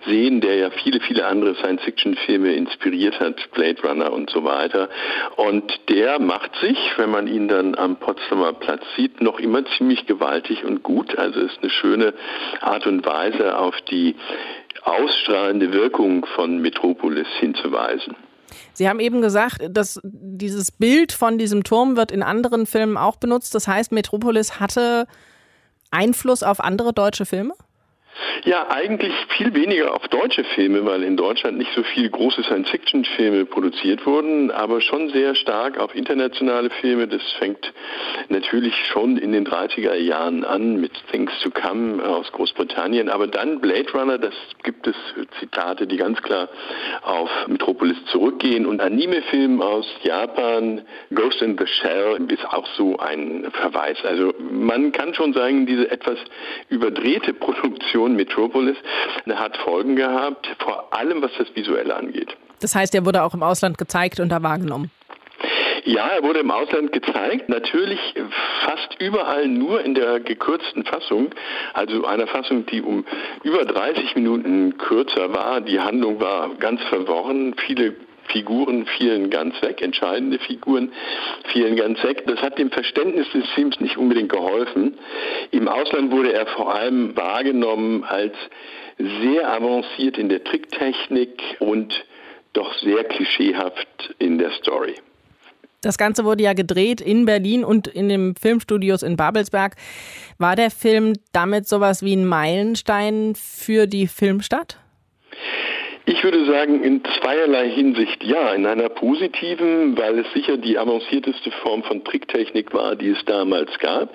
sehen, 0.06 0.40
der 0.40 0.56
ja 0.56 0.70
viele, 0.70 0.98
viele 1.00 1.24
andere 1.24 1.54
Science-Fiction-Filme 1.54 2.52
inspiriert 2.54 3.20
hat, 3.20 3.36
Blade 3.52 3.80
Runner 3.82 4.12
und 4.12 4.28
so 4.30 4.42
weiter. 4.42 4.88
Und 5.36 5.72
der 5.88 6.18
macht 6.18 6.56
sich, 6.56 6.78
wenn 6.96 7.10
man 7.10 7.28
ihn 7.28 7.46
dann 7.46 7.76
am 7.76 7.96
Potsdamer 7.96 8.54
Platz 8.54 8.82
sieht, 8.96 9.20
noch 9.20 9.38
immer 9.38 9.64
ziemlich 9.76 10.06
gewaltig 10.06 10.64
und 10.64 10.82
gut. 10.82 11.16
Also 11.16 11.38
ist 11.38 11.58
eine 11.62 11.70
schöne 11.70 12.14
Art 12.60 12.88
und 12.88 13.06
Weise, 13.06 13.56
auf 13.56 13.80
die 13.82 14.16
ausstrahlende 14.82 15.72
Wirkung 15.72 16.26
von 16.34 16.60
Metropolis 16.60 17.28
hinzuweisen. 17.38 18.16
Sie 18.72 18.88
haben 18.88 19.00
eben 19.00 19.20
gesagt, 19.20 19.62
dass 19.70 20.00
dieses 20.02 20.70
Bild 20.70 21.12
von 21.12 21.38
diesem 21.38 21.64
Turm 21.64 21.96
wird 21.96 22.10
in 22.12 22.22
anderen 22.22 22.66
Filmen 22.66 22.96
auch 22.96 23.16
benutzt. 23.16 23.54
Das 23.54 23.68
heißt, 23.68 23.92
Metropolis 23.92 24.60
hatte 24.60 25.06
Einfluss 25.90 26.42
auf 26.42 26.60
andere 26.60 26.92
deutsche 26.92 27.26
Filme? 27.26 27.54
Ja, 28.44 28.68
eigentlich 28.70 29.12
viel 29.36 29.54
weniger 29.54 29.94
auf 29.94 30.08
deutsche 30.08 30.44
Filme, 30.44 30.84
weil 30.84 31.02
in 31.02 31.16
Deutschland 31.16 31.58
nicht 31.58 31.72
so 31.74 31.82
viele 31.82 32.10
große 32.10 32.42
Science-Fiction-Filme 32.42 33.44
produziert 33.46 34.06
wurden, 34.06 34.50
aber 34.50 34.80
schon 34.80 35.10
sehr 35.10 35.34
stark 35.34 35.78
auf 35.78 35.94
internationale 35.94 36.70
Filme. 36.70 37.08
Das 37.08 37.22
fängt 37.38 37.72
natürlich 38.28 38.74
schon 38.86 39.16
in 39.18 39.32
den 39.32 39.46
30er 39.46 39.94
Jahren 39.94 40.44
an 40.44 40.80
mit 40.80 40.92
Things 41.10 41.32
to 41.42 41.50
Come 41.50 42.02
aus 42.02 42.30
Großbritannien, 42.32 43.08
aber 43.08 43.26
dann 43.26 43.60
Blade 43.60 43.90
Runner, 43.92 44.18
das 44.18 44.34
gibt 44.62 44.86
es 44.86 44.96
Zitate, 45.40 45.86
die 45.86 45.96
ganz 45.96 46.20
klar 46.22 46.48
auf 47.02 47.30
Metropolis 47.48 47.96
zurückgehen 48.06 48.66
und 48.66 48.80
Anime-Film 48.80 49.60
aus 49.60 49.86
Japan, 50.02 50.82
Ghost 51.14 51.42
in 51.42 51.56
the 51.58 51.66
Shell 51.66 52.18
ist 52.28 52.44
auch 52.46 52.66
so 52.76 52.98
ein 52.98 53.48
Verweis. 53.52 53.98
Also 54.04 54.32
man 54.50 54.92
kann 54.92 55.14
schon 55.14 55.32
sagen, 55.32 55.66
diese 55.66 55.90
etwas 55.90 56.18
überdrehte 56.68 57.32
Produktion 57.48 58.07
Produktion 58.08 58.16
Metropolis 58.16 58.76
hat 59.28 59.56
Folgen 59.58 59.96
gehabt, 59.96 60.48
vor 60.58 60.92
allem 60.92 61.22
was 61.22 61.30
das 61.38 61.54
Visuelle 61.54 61.94
angeht. 61.94 62.36
Das 62.60 62.74
heißt, 62.74 62.94
er 62.94 63.04
wurde 63.04 63.22
auch 63.22 63.34
im 63.34 63.42
Ausland 63.42 63.78
gezeigt 63.78 64.20
und 64.20 64.30
da 64.30 64.42
wahrgenommen. 64.42 64.90
Ja, 65.84 66.08
er 66.08 66.22
wurde 66.22 66.40
im 66.40 66.50
Ausland 66.50 66.92
gezeigt, 66.92 67.48
natürlich 67.48 68.00
fast 68.64 68.96
überall 69.00 69.46
nur 69.46 69.82
in 69.82 69.94
der 69.94 70.20
gekürzten 70.20 70.84
Fassung, 70.84 71.30
also 71.72 72.04
einer 72.04 72.26
Fassung, 72.26 72.66
die 72.66 72.82
um 72.82 73.06
über 73.42 73.64
30 73.64 74.14
Minuten 74.16 74.76
kürzer 74.76 75.32
war. 75.32 75.60
Die 75.60 75.80
Handlung 75.80 76.20
war 76.20 76.50
ganz 76.56 76.82
verworren, 76.90 77.54
viele 77.66 77.94
Figuren 78.28 78.86
fielen 78.96 79.30
ganz 79.30 79.60
weg, 79.62 79.82
entscheidende 79.82 80.38
Figuren 80.38 80.92
fielen 81.52 81.76
ganz 81.76 82.02
weg. 82.04 82.24
Das 82.26 82.40
hat 82.40 82.58
dem 82.58 82.70
Verständnis 82.70 83.26
des 83.32 83.48
Films 83.54 83.80
nicht 83.80 83.96
unbedingt 83.96 84.30
geholfen. 84.30 84.98
Im 85.50 85.68
Ausland 85.68 86.12
wurde 86.12 86.32
er 86.32 86.46
vor 86.46 86.74
allem 86.74 87.16
wahrgenommen 87.16 88.04
als 88.04 88.34
sehr 88.98 89.50
avanciert 89.50 90.18
in 90.18 90.28
der 90.28 90.44
Tricktechnik 90.44 91.40
und 91.60 92.04
doch 92.52 92.74
sehr 92.78 93.04
klischeehaft 93.04 94.14
in 94.18 94.38
der 94.38 94.50
Story. 94.52 94.94
Das 95.80 95.96
Ganze 95.96 96.24
wurde 96.24 96.42
ja 96.42 96.54
gedreht 96.54 97.00
in 97.00 97.24
Berlin 97.24 97.64
und 97.64 97.86
in 97.86 98.08
den 98.08 98.34
Filmstudios 98.34 99.04
in 99.04 99.16
Babelsberg. 99.16 99.76
War 100.36 100.56
der 100.56 100.72
Film 100.72 101.12
damit 101.32 101.68
sowas 101.68 102.02
wie 102.02 102.16
ein 102.16 102.26
Meilenstein 102.26 103.34
für 103.36 103.86
die 103.86 104.08
Filmstadt? 104.08 104.78
Ich 106.10 106.24
würde 106.24 106.46
sagen, 106.46 106.82
in 106.82 107.02
zweierlei 107.20 107.68
Hinsicht 107.68 108.24
ja. 108.24 108.54
In 108.54 108.64
einer 108.64 108.88
positiven, 108.88 109.98
weil 109.98 110.20
es 110.20 110.32
sicher 110.32 110.56
die 110.56 110.78
avancierteste 110.78 111.50
Form 111.50 111.82
von 111.82 112.02
Tricktechnik 112.02 112.72
war, 112.72 112.96
die 112.96 113.10
es 113.10 113.22
damals 113.26 113.78
gab. 113.78 114.08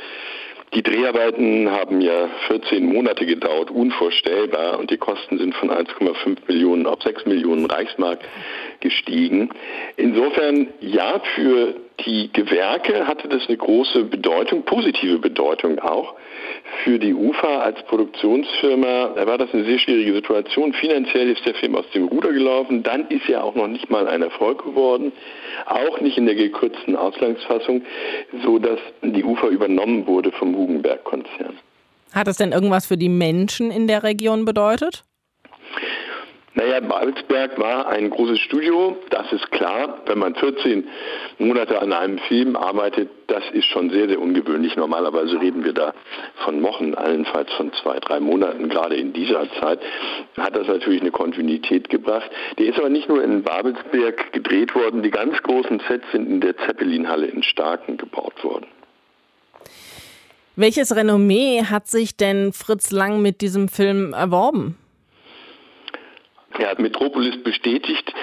Die 0.73 0.81
Dreharbeiten 0.81 1.69
haben 1.69 2.01
ja 2.01 2.29
14 2.47 2.83
Monate 2.83 3.27
gedauert, 3.27 3.69
unvorstellbar, 3.69 4.79
und 4.79 4.89
die 4.89 4.97
Kosten 4.97 5.37
sind 5.37 5.53
von 5.53 5.69
1,5 5.69 6.37
Millionen 6.47 6.87
auf 6.87 6.99
6 7.03 7.27
Millionen 7.27 7.67
Reichsmark 7.67 8.21
gestiegen. 8.79 9.51
Insofern 9.95 10.69
ja, 10.81 11.21
für 11.35 11.75
die 12.05 12.31
Gewerke 12.33 13.07
hatte 13.07 13.27
das 13.27 13.47
eine 13.47 13.57
große 13.57 14.05
Bedeutung, 14.05 14.63
positive 14.63 15.19
Bedeutung 15.19 15.79
auch. 15.79 16.15
Für 16.83 16.97
die 16.97 17.13
UFA 17.13 17.59
als 17.59 17.81
Produktionsfirma 17.83 19.15
war 19.25 19.37
das 19.37 19.53
eine 19.53 19.63
sehr 19.65 19.79
schwierige 19.79 20.13
Situation. 20.13 20.73
Finanziell 20.73 21.29
ist 21.29 21.45
der 21.45 21.53
Film 21.55 21.75
aus 21.75 21.85
dem 21.93 22.07
Ruder 22.07 22.31
gelaufen. 22.31 22.83
Dann 22.83 23.07
ist 23.09 23.29
er 23.29 23.43
auch 23.43 23.55
noch 23.55 23.67
nicht 23.67 23.89
mal 23.89 24.07
ein 24.07 24.21
Erfolg 24.21 24.63
geworden. 24.63 25.11
Auch 25.65 26.01
nicht 26.01 26.17
in 26.17 26.25
der 26.25 26.35
gekürzten 26.35 26.95
Ausgangsfassung, 26.95 27.83
so 28.43 28.59
dass 28.59 28.79
die 29.01 29.23
UFA 29.23 29.47
übernommen 29.47 30.07
wurde 30.07 30.31
vom 30.31 30.55
Hugenberg-Konzern. 30.55 31.57
Hat 32.13 32.27
das 32.27 32.37
denn 32.37 32.51
irgendwas 32.51 32.85
für 32.85 32.97
die 32.97 33.09
Menschen 33.09 33.71
in 33.71 33.87
der 33.87 34.03
Region 34.03 34.45
bedeutet? 34.45 35.03
Naja, 36.55 36.81
Babelsberg 36.81 37.57
war 37.57 37.87
ein 37.87 38.11
großes 38.11 38.39
Studio, 38.39 38.95
das 39.09 39.31
ist 39.33 39.51
klar. 39.51 40.01
Wenn 40.05 40.19
man 40.19 40.35
14 40.35 40.87
Monate 41.39 41.81
an 41.81 41.91
einem 41.91 42.19
Film 42.19 42.55
arbeitet, 42.55 43.09
das 43.25 43.43
ist 43.53 43.65
schon 43.65 43.89
sehr, 43.89 44.07
sehr 44.07 44.21
ungewöhnlich. 44.21 44.75
Normalerweise 44.75 45.41
reden 45.41 45.63
wir 45.63 45.73
da 45.73 45.95
von 46.45 46.61
Wochen, 46.61 46.93
allenfalls 46.93 47.51
von 47.53 47.73
zwei, 47.81 47.99
drei 47.99 48.19
Monaten. 48.19 48.69
Gerade 48.69 48.95
in 48.95 49.13
dieser 49.13 49.49
Zeit 49.59 49.79
hat 50.37 50.55
das 50.55 50.67
natürlich 50.67 51.01
eine 51.01 51.09
Kontinuität 51.09 51.89
gebracht. 51.89 52.29
Der 52.59 52.67
ist 52.67 52.77
aber 52.77 52.89
nicht 52.89 53.09
nur 53.09 53.23
in 53.23 53.41
Babelsberg 53.41 54.31
gedreht 54.31 54.75
worden. 54.75 55.01
Die 55.01 55.09
ganz 55.09 55.41
großen 55.41 55.81
Sets 55.87 56.05
sind 56.11 56.29
in 56.29 56.39
der 56.39 56.55
Zeppelinhalle 56.57 57.25
in 57.25 57.41
Starken 57.41 57.97
gebaut 57.97 58.43
worden. 58.43 58.67
Welches 60.55 60.95
Renommee 60.95 61.63
hat 61.63 61.87
sich 61.87 62.15
denn 62.15 62.53
Fritz 62.53 62.91
Lang 62.91 63.23
mit 63.23 63.41
diesem 63.41 63.69
Film 63.69 64.13
erworben? 64.13 64.77
Er 66.59 66.69
hat 66.69 66.79
Metropolis 66.79 67.41
bestätigt, 67.43 68.13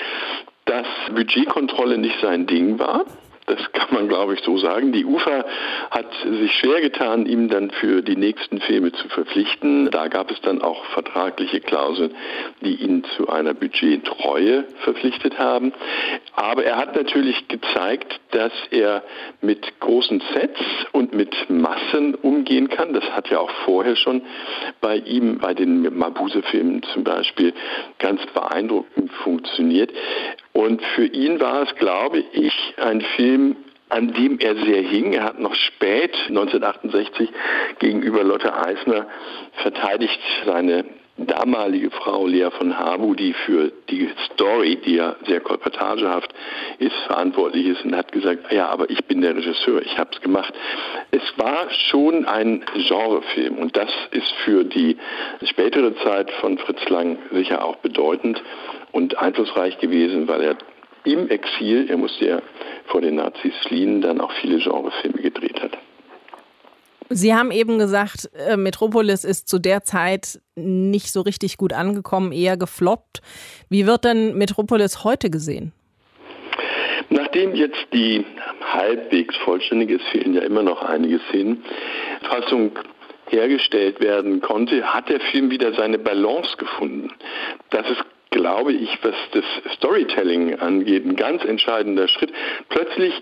dass 0.65 0.87
Budgetkontrolle 1.15 1.99
nicht 1.99 2.21
sein 2.21 2.47
Ding 2.47 2.79
war. 2.79 3.05
Das 3.51 3.73
kann 3.73 3.89
man, 3.93 4.07
glaube 4.07 4.35
ich, 4.35 4.41
so 4.45 4.59
sagen. 4.59 4.93
Die 4.93 5.05
UFA 5.05 5.45
hat 5.91 6.07
sich 6.23 6.53
schwer 6.53 6.81
getan, 6.81 7.27
ihm 7.27 7.49
dann 7.49 7.73
für 7.73 8.01
die 8.01 8.15
nächsten 8.15 8.61
Filme 8.61 8.93
zu 8.93 9.09
verpflichten. 9.09 9.91
Da 9.91 10.07
gab 10.07 10.31
es 10.31 10.41
dann 10.43 10.63
auch 10.63 10.85
vertragliche 10.87 11.61
Klauseln, 11.61 12.15
die 12.61 12.77
ihn 12.77 13.03
zu 13.17 13.29
einer 13.29 13.53
Budgettreue 13.53 14.67
verpflichtet 14.85 15.37
haben. 15.41 15.73
Aber 16.37 16.65
er 16.65 16.77
hat 16.77 16.95
natürlich 16.95 17.49
gezeigt, 17.49 18.21
dass 18.31 18.53
er 18.71 19.03
mit 19.41 19.81
großen 19.81 20.23
Sets 20.33 20.61
und 20.93 21.13
mit 21.13 21.35
Massen 21.51 22.15
umgehen 22.15 22.69
kann. 22.69 22.93
Das 22.93 23.05
hat 23.11 23.31
ja 23.31 23.41
auch 23.41 23.51
vorher 23.65 23.97
schon 23.97 24.23
bei 24.81 24.97
ihm, 24.97 25.39
bei 25.39 25.55
den 25.55 25.99
Mabuse-Filmen 25.99 26.85
zum 26.95 27.03
Beispiel, 27.03 27.53
ganz 27.99 28.25
beeindruckend 28.27 29.11
funktioniert. 29.25 29.91
Und 30.53 30.83
für 30.95 31.07
ihn 31.07 31.41
war 31.41 31.63
es, 31.63 31.75
glaube 31.77 32.25
ich, 32.33 32.53
ein 32.77 33.01
Film, 33.17 33.40
an 33.89 34.13
dem 34.13 34.39
er 34.39 34.57
sehr 34.57 34.83
hing. 34.83 35.13
Er 35.13 35.25
hat 35.25 35.41
noch 35.41 35.55
spät, 35.55 36.17
1968, 36.29 37.29
gegenüber 37.79 38.25
Lotte 38.25 38.55
Eisner 38.55 39.07
verteidigt 39.63 40.21
seine 40.47 40.85
damalige 41.27 41.91
Frau 41.91 42.27
Lea 42.27 42.49
von 42.57 42.79
Habu, 42.79 43.15
die 43.15 43.33
für 43.33 43.73
die 43.91 44.09
Story, 44.33 44.77
die 44.85 44.95
ja 44.97 45.17
sehr 45.27 45.41
kolportagehaft 45.41 46.33
ist, 46.79 46.95
verantwortlich 47.07 47.67
ist 47.67 47.85
und 47.85 47.95
hat 47.95 48.13
gesagt, 48.13 48.51
ja, 48.53 48.69
aber 48.69 48.89
ich 48.89 49.05
bin 49.05 49.21
der 49.21 49.37
Regisseur, 49.37 49.83
ich 49.83 49.99
habe 49.99 50.11
es 50.13 50.21
gemacht. 50.21 50.55
Es 51.11 51.23
war 51.37 51.69
schon 51.71 52.25
ein 52.25 52.65
Genrefilm 52.75 53.59
und 53.59 53.77
das 53.77 53.93
ist 54.13 54.33
für 54.45 54.65
die 54.65 54.97
spätere 55.45 55.95
Zeit 55.97 56.31
von 56.41 56.59
Fritz 56.59 56.89
Lang 56.89 57.19
sicher 57.33 57.65
auch 57.65 57.77
bedeutend 57.77 58.43
und 58.93 59.19
einflussreich 59.19 59.79
gewesen, 59.79 60.27
weil 60.27 60.43
er 60.43 60.57
im 61.05 61.29
Exil, 61.29 61.89
er 61.89 61.97
musste 61.97 62.27
ja 62.27 62.43
vor 62.87 63.01
den 63.01 63.17
Nazis 63.17 63.55
fliehen, 63.67 64.01
dann 64.01 64.21
auch 64.21 64.33
viele 64.41 64.59
Genrefilme 64.59 65.23
gedreht 65.23 65.61
hat. 65.63 65.79
Sie 67.13 67.35
haben 67.35 67.51
eben 67.51 67.79
gesagt, 67.79 68.31
äh, 68.35 68.57
Metropolis 68.57 69.25
ist 69.25 69.49
zu 69.49 69.59
der 69.59 69.83
Zeit 69.83 70.41
nicht 70.55 71.11
so 71.11 71.23
richtig 71.23 71.57
gut 71.57 71.73
angekommen, 71.73 72.31
eher 72.31 72.57
gefloppt. 72.57 73.21
Wie 73.69 73.87
wird 73.87 74.05
denn 74.05 74.39
Metropolis 74.39 75.03
heute 75.03 75.29
gesehen? 75.29 75.73
Nachdem 77.09 77.57
jetzt 77.57 77.85
die 77.93 78.25
halbwegs 78.63 79.37
vollständig 79.39 79.91
ist, 79.91 80.05
fehlen 80.13 80.35
ja 80.35 80.43
immer 80.43 80.63
noch 80.63 80.83
einige 80.83 81.19
Szenen, 81.29 81.65
Fassung 82.23 82.79
hergestellt 83.29 84.01
werden 84.01 84.41
konnte, 84.41 84.83
hat 84.95 85.09
der 85.09 85.21
Film 85.21 85.51
wieder 85.51 85.73
seine 85.75 85.99
Balance 85.99 86.57
gefunden. 86.57 87.11
Das 87.71 87.89
ist 87.91 88.05
glaube 88.31 88.73
ich, 88.73 88.99
was 89.03 89.15
das 89.33 89.45
Storytelling 89.75 90.59
angeht, 90.61 91.05
ein 91.05 91.17
ganz 91.17 91.45
entscheidender 91.45 92.07
Schritt. 92.09 92.33
Plötzlich 92.69 93.13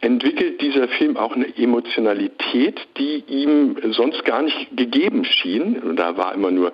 entwickelt 0.00 0.60
dieser 0.60 0.88
Film 0.88 1.16
auch 1.16 1.34
eine 1.34 1.56
Emotionalität, 1.56 2.80
die 2.98 3.24
ihm 3.28 3.76
sonst 3.92 4.24
gar 4.24 4.42
nicht 4.42 4.76
gegeben 4.76 5.24
schien. 5.24 5.96
Da 5.96 6.16
war 6.16 6.34
immer 6.34 6.50
nur 6.50 6.72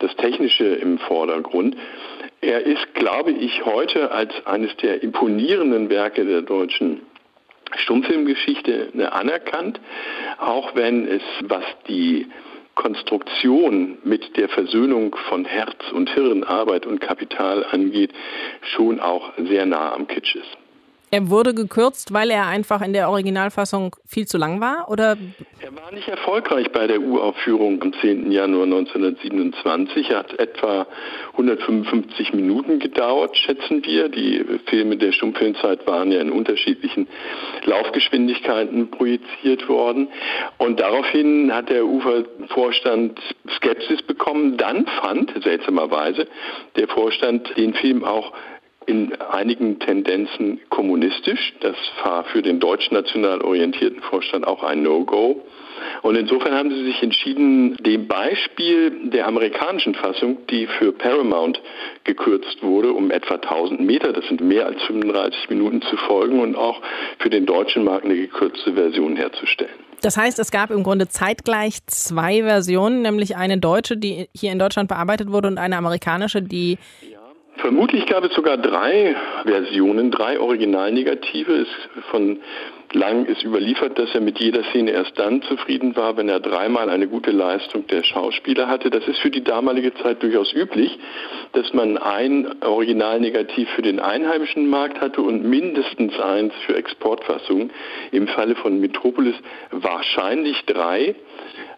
das 0.00 0.14
Technische 0.16 0.64
im 0.64 0.98
Vordergrund. 0.98 1.76
Er 2.40 2.66
ist, 2.66 2.94
glaube 2.94 3.30
ich, 3.30 3.64
heute 3.64 4.10
als 4.10 4.32
eines 4.44 4.76
der 4.78 5.02
imponierenden 5.02 5.90
Werke 5.90 6.24
der 6.24 6.42
deutschen 6.42 7.02
Stummfilmgeschichte 7.76 8.92
anerkannt, 9.12 9.80
auch 10.38 10.74
wenn 10.74 11.06
es, 11.06 11.22
was 11.42 11.64
die 11.88 12.26
Konstruktion 12.74 13.98
mit 14.04 14.36
der 14.36 14.48
Versöhnung 14.48 15.14
von 15.28 15.44
Herz 15.44 15.76
und 15.92 16.10
Hirn, 16.10 16.44
Arbeit 16.44 16.86
und 16.86 17.00
Kapital 17.00 17.64
angeht, 17.70 18.12
schon 18.62 19.00
auch 19.00 19.32
sehr 19.36 19.66
nah 19.66 19.92
am 19.92 20.06
Kitsch 20.06 20.34
ist. 20.36 20.61
Er 21.14 21.28
wurde 21.28 21.52
gekürzt, 21.52 22.14
weil 22.14 22.30
er 22.30 22.46
einfach 22.46 22.80
in 22.80 22.94
der 22.94 23.10
Originalfassung 23.10 23.94
viel 24.06 24.26
zu 24.26 24.38
lang 24.38 24.62
war, 24.62 24.88
oder? 24.88 25.18
Er 25.60 25.76
war 25.76 25.92
nicht 25.92 26.08
erfolgreich 26.08 26.72
bei 26.72 26.86
der 26.86 27.02
Uraufführung 27.02 27.82
am 27.82 27.92
10. 27.92 28.32
Januar 28.32 28.64
1927. 28.64 30.08
Er 30.08 30.20
hat 30.20 30.38
etwa 30.38 30.86
155 31.32 32.32
Minuten 32.32 32.78
gedauert, 32.78 33.36
schätzen 33.36 33.84
wir. 33.84 34.08
Die 34.08 34.42
Filme 34.70 34.96
der 34.96 35.12
Stummfilmzeit 35.12 35.86
waren 35.86 36.10
ja 36.12 36.22
in 36.22 36.32
unterschiedlichen 36.32 37.06
Laufgeschwindigkeiten 37.64 38.90
projiziert 38.90 39.68
worden. 39.68 40.08
Und 40.56 40.80
daraufhin 40.80 41.52
hat 41.52 41.68
der 41.68 41.84
Ufervorstand 41.84 43.20
Skepsis 43.56 44.00
bekommen. 44.00 44.56
Dann 44.56 44.86
fand, 45.02 45.30
seltsamerweise, 45.42 46.26
der 46.76 46.88
Vorstand 46.88 47.54
den 47.58 47.74
Film 47.74 48.02
auch 48.02 48.32
in 48.86 49.14
einigen 49.20 49.78
Tendenzen 49.78 50.60
kommunistisch. 50.70 51.54
Das 51.60 51.76
war 52.04 52.24
für 52.24 52.42
den 52.42 52.60
deutsch-national 52.60 53.42
orientierten 53.42 54.02
Vorstand 54.02 54.46
auch 54.46 54.62
ein 54.62 54.82
No-Go. 54.82 55.42
Und 56.02 56.16
insofern 56.16 56.54
haben 56.54 56.70
sie 56.70 56.84
sich 56.84 57.02
entschieden, 57.02 57.76
dem 57.76 58.06
Beispiel 58.06 59.10
der 59.10 59.26
amerikanischen 59.26 59.94
Fassung, 59.94 60.46
die 60.48 60.66
für 60.66 60.92
Paramount 60.92 61.60
gekürzt 62.04 62.62
wurde, 62.62 62.92
um 62.92 63.10
etwa 63.10 63.34
1000 63.34 63.80
Meter, 63.80 64.12
das 64.12 64.26
sind 64.28 64.40
mehr 64.40 64.66
als 64.66 64.80
35 64.82 65.50
Minuten 65.50 65.82
zu 65.82 65.96
folgen 65.96 66.40
und 66.40 66.56
auch 66.56 66.80
für 67.18 67.30
den 67.30 67.46
deutschen 67.46 67.84
Markt 67.84 68.04
eine 68.04 68.16
gekürzte 68.16 68.74
Version 68.74 69.16
herzustellen. 69.16 69.74
Das 70.02 70.16
heißt, 70.16 70.40
es 70.40 70.50
gab 70.50 70.70
im 70.72 70.82
Grunde 70.82 71.06
zeitgleich 71.06 71.78
zwei 71.86 72.42
Versionen, 72.42 73.02
nämlich 73.02 73.36
eine 73.36 73.58
deutsche, 73.58 73.96
die 73.96 74.28
hier 74.34 74.50
in 74.50 74.58
Deutschland 74.58 74.88
bearbeitet 74.88 75.30
wurde 75.30 75.46
und 75.46 75.58
eine 75.58 75.76
amerikanische, 75.76 76.42
die 76.42 76.78
Vermutlich 77.56 78.06
gab 78.06 78.24
es 78.24 78.34
sogar 78.34 78.56
drei 78.56 79.14
Versionen, 79.44 80.10
drei 80.10 80.40
Originalnegative. 80.40 81.52
Es 81.52 81.68
von 82.10 82.40
Lang 82.94 83.24
ist 83.24 83.42
überliefert, 83.42 83.98
dass 83.98 84.14
er 84.14 84.20
mit 84.20 84.38
jeder 84.38 84.64
Szene 84.64 84.90
erst 84.90 85.18
dann 85.18 85.40
zufrieden 85.42 85.96
war, 85.96 86.16
wenn 86.16 86.28
er 86.28 86.40
dreimal 86.40 86.90
eine 86.90 87.08
gute 87.08 87.30
Leistung 87.30 87.86
der 87.86 88.02
Schauspieler 88.02 88.68
hatte. 88.68 88.90
Das 88.90 89.06
ist 89.08 89.18
für 89.20 89.30
die 89.30 89.42
damalige 89.42 89.94
Zeit 89.94 90.22
durchaus 90.22 90.52
üblich, 90.52 90.98
dass 91.52 91.72
man 91.72 91.96
ein 91.96 92.62
Originalnegativ 92.62 93.70
für 93.70 93.82
den 93.82 93.98
einheimischen 93.98 94.68
Markt 94.68 95.00
hatte 95.00 95.22
und 95.22 95.44
mindestens 95.44 96.18
eins 96.20 96.52
für 96.66 96.76
Exportfassungen. 96.76 97.70
Im 98.10 98.28
Falle 98.28 98.56
von 98.56 98.78
Metropolis 98.78 99.36
wahrscheinlich 99.70 100.62
drei. 100.66 101.14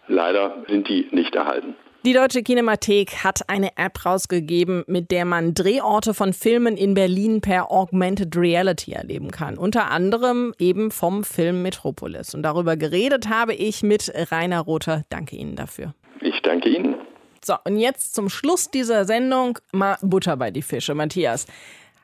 Leider 0.09 0.65
sind 0.69 0.89
die 0.89 1.09
nicht 1.13 1.35
erhalten. 1.37 1.77
Die 2.07 2.13
Deutsche 2.13 2.43
Kinemathek 2.43 3.25
hat 3.25 3.49
eine 3.49 3.79
App 3.79 4.05
rausgegeben, 4.05 4.85
mit 4.87 5.11
der 5.11 5.25
man 5.25 5.55
Drehorte 5.55 6.13
von 6.13 6.35
Filmen 6.35 6.77
in 6.77 6.93
Berlin 6.93 7.41
per 7.41 7.73
Augmented 7.73 8.37
Reality 8.37 8.93
erleben 8.93 9.31
kann. 9.31 9.57
Unter 9.57 9.91
anderem 9.91 10.53
eben 10.59 10.91
vom 10.91 11.25
Film 11.25 11.63
Metropolis. 11.63 12.35
Und 12.35 12.43
darüber 12.43 12.77
geredet 12.77 13.31
habe 13.31 13.55
ich 13.55 13.83
mit 13.83 14.13
Rainer 14.31 14.61
Rother. 14.61 15.05
Danke 15.09 15.37
Ihnen 15.37 15.57
dafür. 15.57 15.95
Ich 16.21 16.43
danke 16.43 16.69
Ihnen. 16.69 16.97
So, 17.43 17.55
und 17.65 17.79
jetzt 17.79 18.15
zum 18.15 18.29
Schluss 18.29 18.71
dieser 18.71 19.07
Sendung 19.07 19.59
mal 19.73 19.97
Butter 20.03 20.37
bei 20.37 20.51
die 20.51 20.61
Fische. 20.61 20.95
Matthias, 20.95 21.47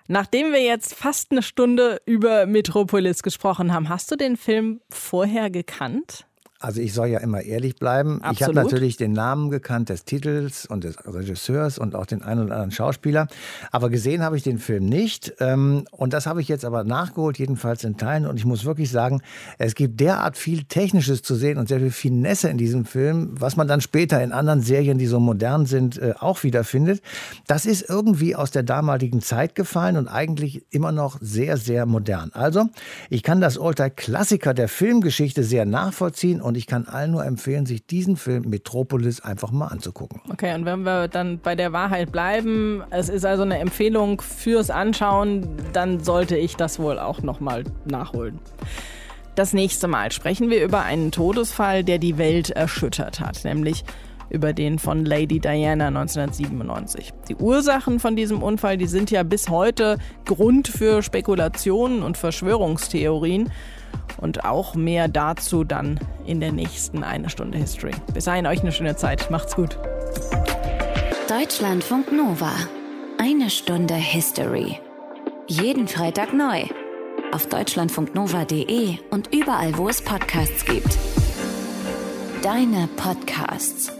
nachdem 0.08 0.54
wir 0.54 0.62
jetzt 0.62 0.94
fast 0.94 1.30
eine 1.30 1.42
Stunde 1.42 2.00
über 2.06 2.46
Metropolis 2.46 3.22
gesprochen 3.22 3.74
haben, 3.74 3.90
hast 3.90 4.10
du 4.10 4.16
den 4.16 4.38
Film 4.38 4.80
vorher 4.88 5.50
gekannt? 5.50 6.24
Also 6.62 6.82
ich 6.82 6.92
soll 6.92 7.08
ja 7.08 7.20
immer 7.20 7.40
ehrlich 7.40 7.76
bleiben. 7.76 8.20
Absolut. 8.20 8.36
Ich 8.36 8.42
habe 8.42 8.54
natürlich 8.54 8.98
den 8.98 9.12
Namen 9.12 9.48
gekannt 9.48 9.88
des 9.88 10.04
Titels 10.04 10.66
und 10.66 10.84
des 10.84 10.96
Regisseurs 11.06 11.78
und 11.78 11.94
auch 11.94 12.04
den 12.04 12.20
einen 12.20 12.44
oder 12.44 12.52
anderen 12.52 12.70
Schauspieler. 12.70 13.28
Aber 13.72 13.88
gesehen 13.88 14.22
habe 14.22 14.36
ich 14.36 14.42
den 14.42 14.58
Film 14.58 14.84
nicht. 14.84 15.32
Ähm, 15.40 15.86
und 15.90 16.12
das 16.12 16.26
habe 16.26 16.42
ich 16.42 16.48
jetzt 16.48 16.66
aber 16.66 16.84
nachgeholt, 16.84 17.38
jedenfalls 17.38 17.82
in 17.82 17.96
Teilen. 17.96 18.26
Und 18.26 18.36
ich 18.36 18.44
muss 18.44 18.66
wirklich 18.66 18.90
sagen, 18.90 19.22
es 19.56 19.74
gibt 19.74 20.00
derart 20.00 20.36
viel 20.36 20.64
Technisches 20.64 21.22
zu 21.22 21.34
sehen 21.34 21.56
und 21.56 21.66
sehr 21.66 21.80
viel 21.80 21.90
Finesse 21.90 22.50
in 22.50 22.58
diesem 22.58 22.84
Film, 22.84 23.30
was 23.40 23.56
man 23.56 23.66
dann 23.66 23.80
später 23.80 24.22
in 24.22 24.30
anderen 24.30 24.60
Serien, 24.60 24.98
die 24.98 25.06
so 25.06 25.18
modern 25.18 25.64
sind, 25.64 25.96
äh, 25.96 26.12
auch 26.18 26.42
wiederfindet. 26.42 27.00
Das 27.46 27.64
ist 27.64 27.88
irgendwie 27.88 28.36
aus 28.36 28.50
der 28.50 28.64
damaligen 28.64 29.22
Zeit 29.22 29.54
gefallen 29.54 29.96
und 29.96 30.08
eigentlich 30.08 30.66
immer 30.68 30.92
noch 30.92 31.16
sehr, 31.22 31.56
sehr 31.56 31.86
modern. 31.86 32.32
Also, 32.34 32.66
ich 33.08 33.22
kann 33.22 33.40
das 33.40 33.58
Alltime-Klassiker 33.58 34.52
der 34.52 34.68
Filmgeschichte 34.68 35.42
sehr 35.42 35.64
nachvollziehen 35.64 36.42
und 36.50 36.56
ich 36.56 36.66
kann 36.66 36.86
allen 36.86 37.12
nur 37.12 37.24
empfehlen, 37.24 37.64
sich 37.64 37.86
diesen 37.86 38.16
Film 38.16 38.48
Metropolis 38.48 39.20
einfach 39.20 39.52
mal 39.52 39.68
anzugucken. 39.68 40.20
Okay, 40.32 40.52
und 40.56 40.64
wenn 40.64 40.82
wir 40.82 41.06
dann 41.06 41.38
bei 41.38 41.54
der 41.54 41.72
Wahrheit 41.72 42.10
bleiben, 42.10 42.82
es 42.90 43.08
ist 43.08 43.24
also 43.24 43.44
eine 43.44 43.60
Empfehlung 43.60 44.20
fürs 44.20 44.68
Anschauen, 44.68 45.46
dann 45.72 46.02
sollte 46.02 46.36
ich 46.36 46.56
das 46.56 46.80
wohl 46.80 46.98
auch 46.98 47.22
nochmal 47.22 47.62
nachholen. 47.84 48.40
Das 49.36 49.52
nächste 49.52 49.86
Mal 49.86 50.10
sprechen 50.10 50.50
wir 50.50 50.64
über 50.64 50.82
einen 50.82 51.12
Todesfall, 51.12 51.84
der 51.84 51.98
die 51.98 52.18
Welt 52.18 52.50
erschüttert 52.50 53.20
hat, 53.20 53.44
nämlich 53.44 53.84
über 54.28 54.52
den 54.52 54.80
von 54.80 55.04
Lady 55.04 55.38
Diana 55.38 55.86
1997. 55.86 57.12
Die 57.28 57.36
Ursachen 57.36 58.00
von 58.00 58.16
diesem 58.16 58.42
Unfall, 58.42 58.76
die 58.76 58.88
sind 58.88 59.12
ja 59.12 59.22
bis 59.22 59.48
heute 59.48 59.98
Grund 60.24 60.66
für 60.66 61.04
Spekulationen 61.04 62.02
und 62.02 62.16
Verschwörungstheorien. 62.16 63.52
Und 64.18 64.44
auch 64.44 64.74
mehr 64.74 65.08
dazu 65.08 65.64
dann 65.64 65.98
in 66.26 66.40
der 66.40 66.52
nächsten 66.52 67.02
Eine 67.02 67.30
Stunde 67.30 67.58
History. 67.58 67.92
Bis 68.12 68.24
dahin 68.24 68.46
euch 68.46 68.60
eine 68.60 68.72
schöne 68.72 68.96
Zeit. 68.96 69.30
Macht's 69.30 69.56
gut. 69.56 69.78
Deutschlandfunk 71.28 72.12
Nova. 72.12 72.52
Eine 73.18 73.50
Stunde 73.50 73.94
History. 73.94 74.78
Jeden 75.46 75.88
Freitag 75.88 76.32
neu. 76.32 76.64
auf 77.32 77.46
deutschlandfunknova.de 77.46 78.98
und 79.10 79.32
überall, 79.32 79.76
wo 79.78 79.88
es 79.88 80.02
Podcasts 80.02 80.64
gibt. 80.64 80.98
Deine 82.42 82.88
Podcasts. 82.96 83.99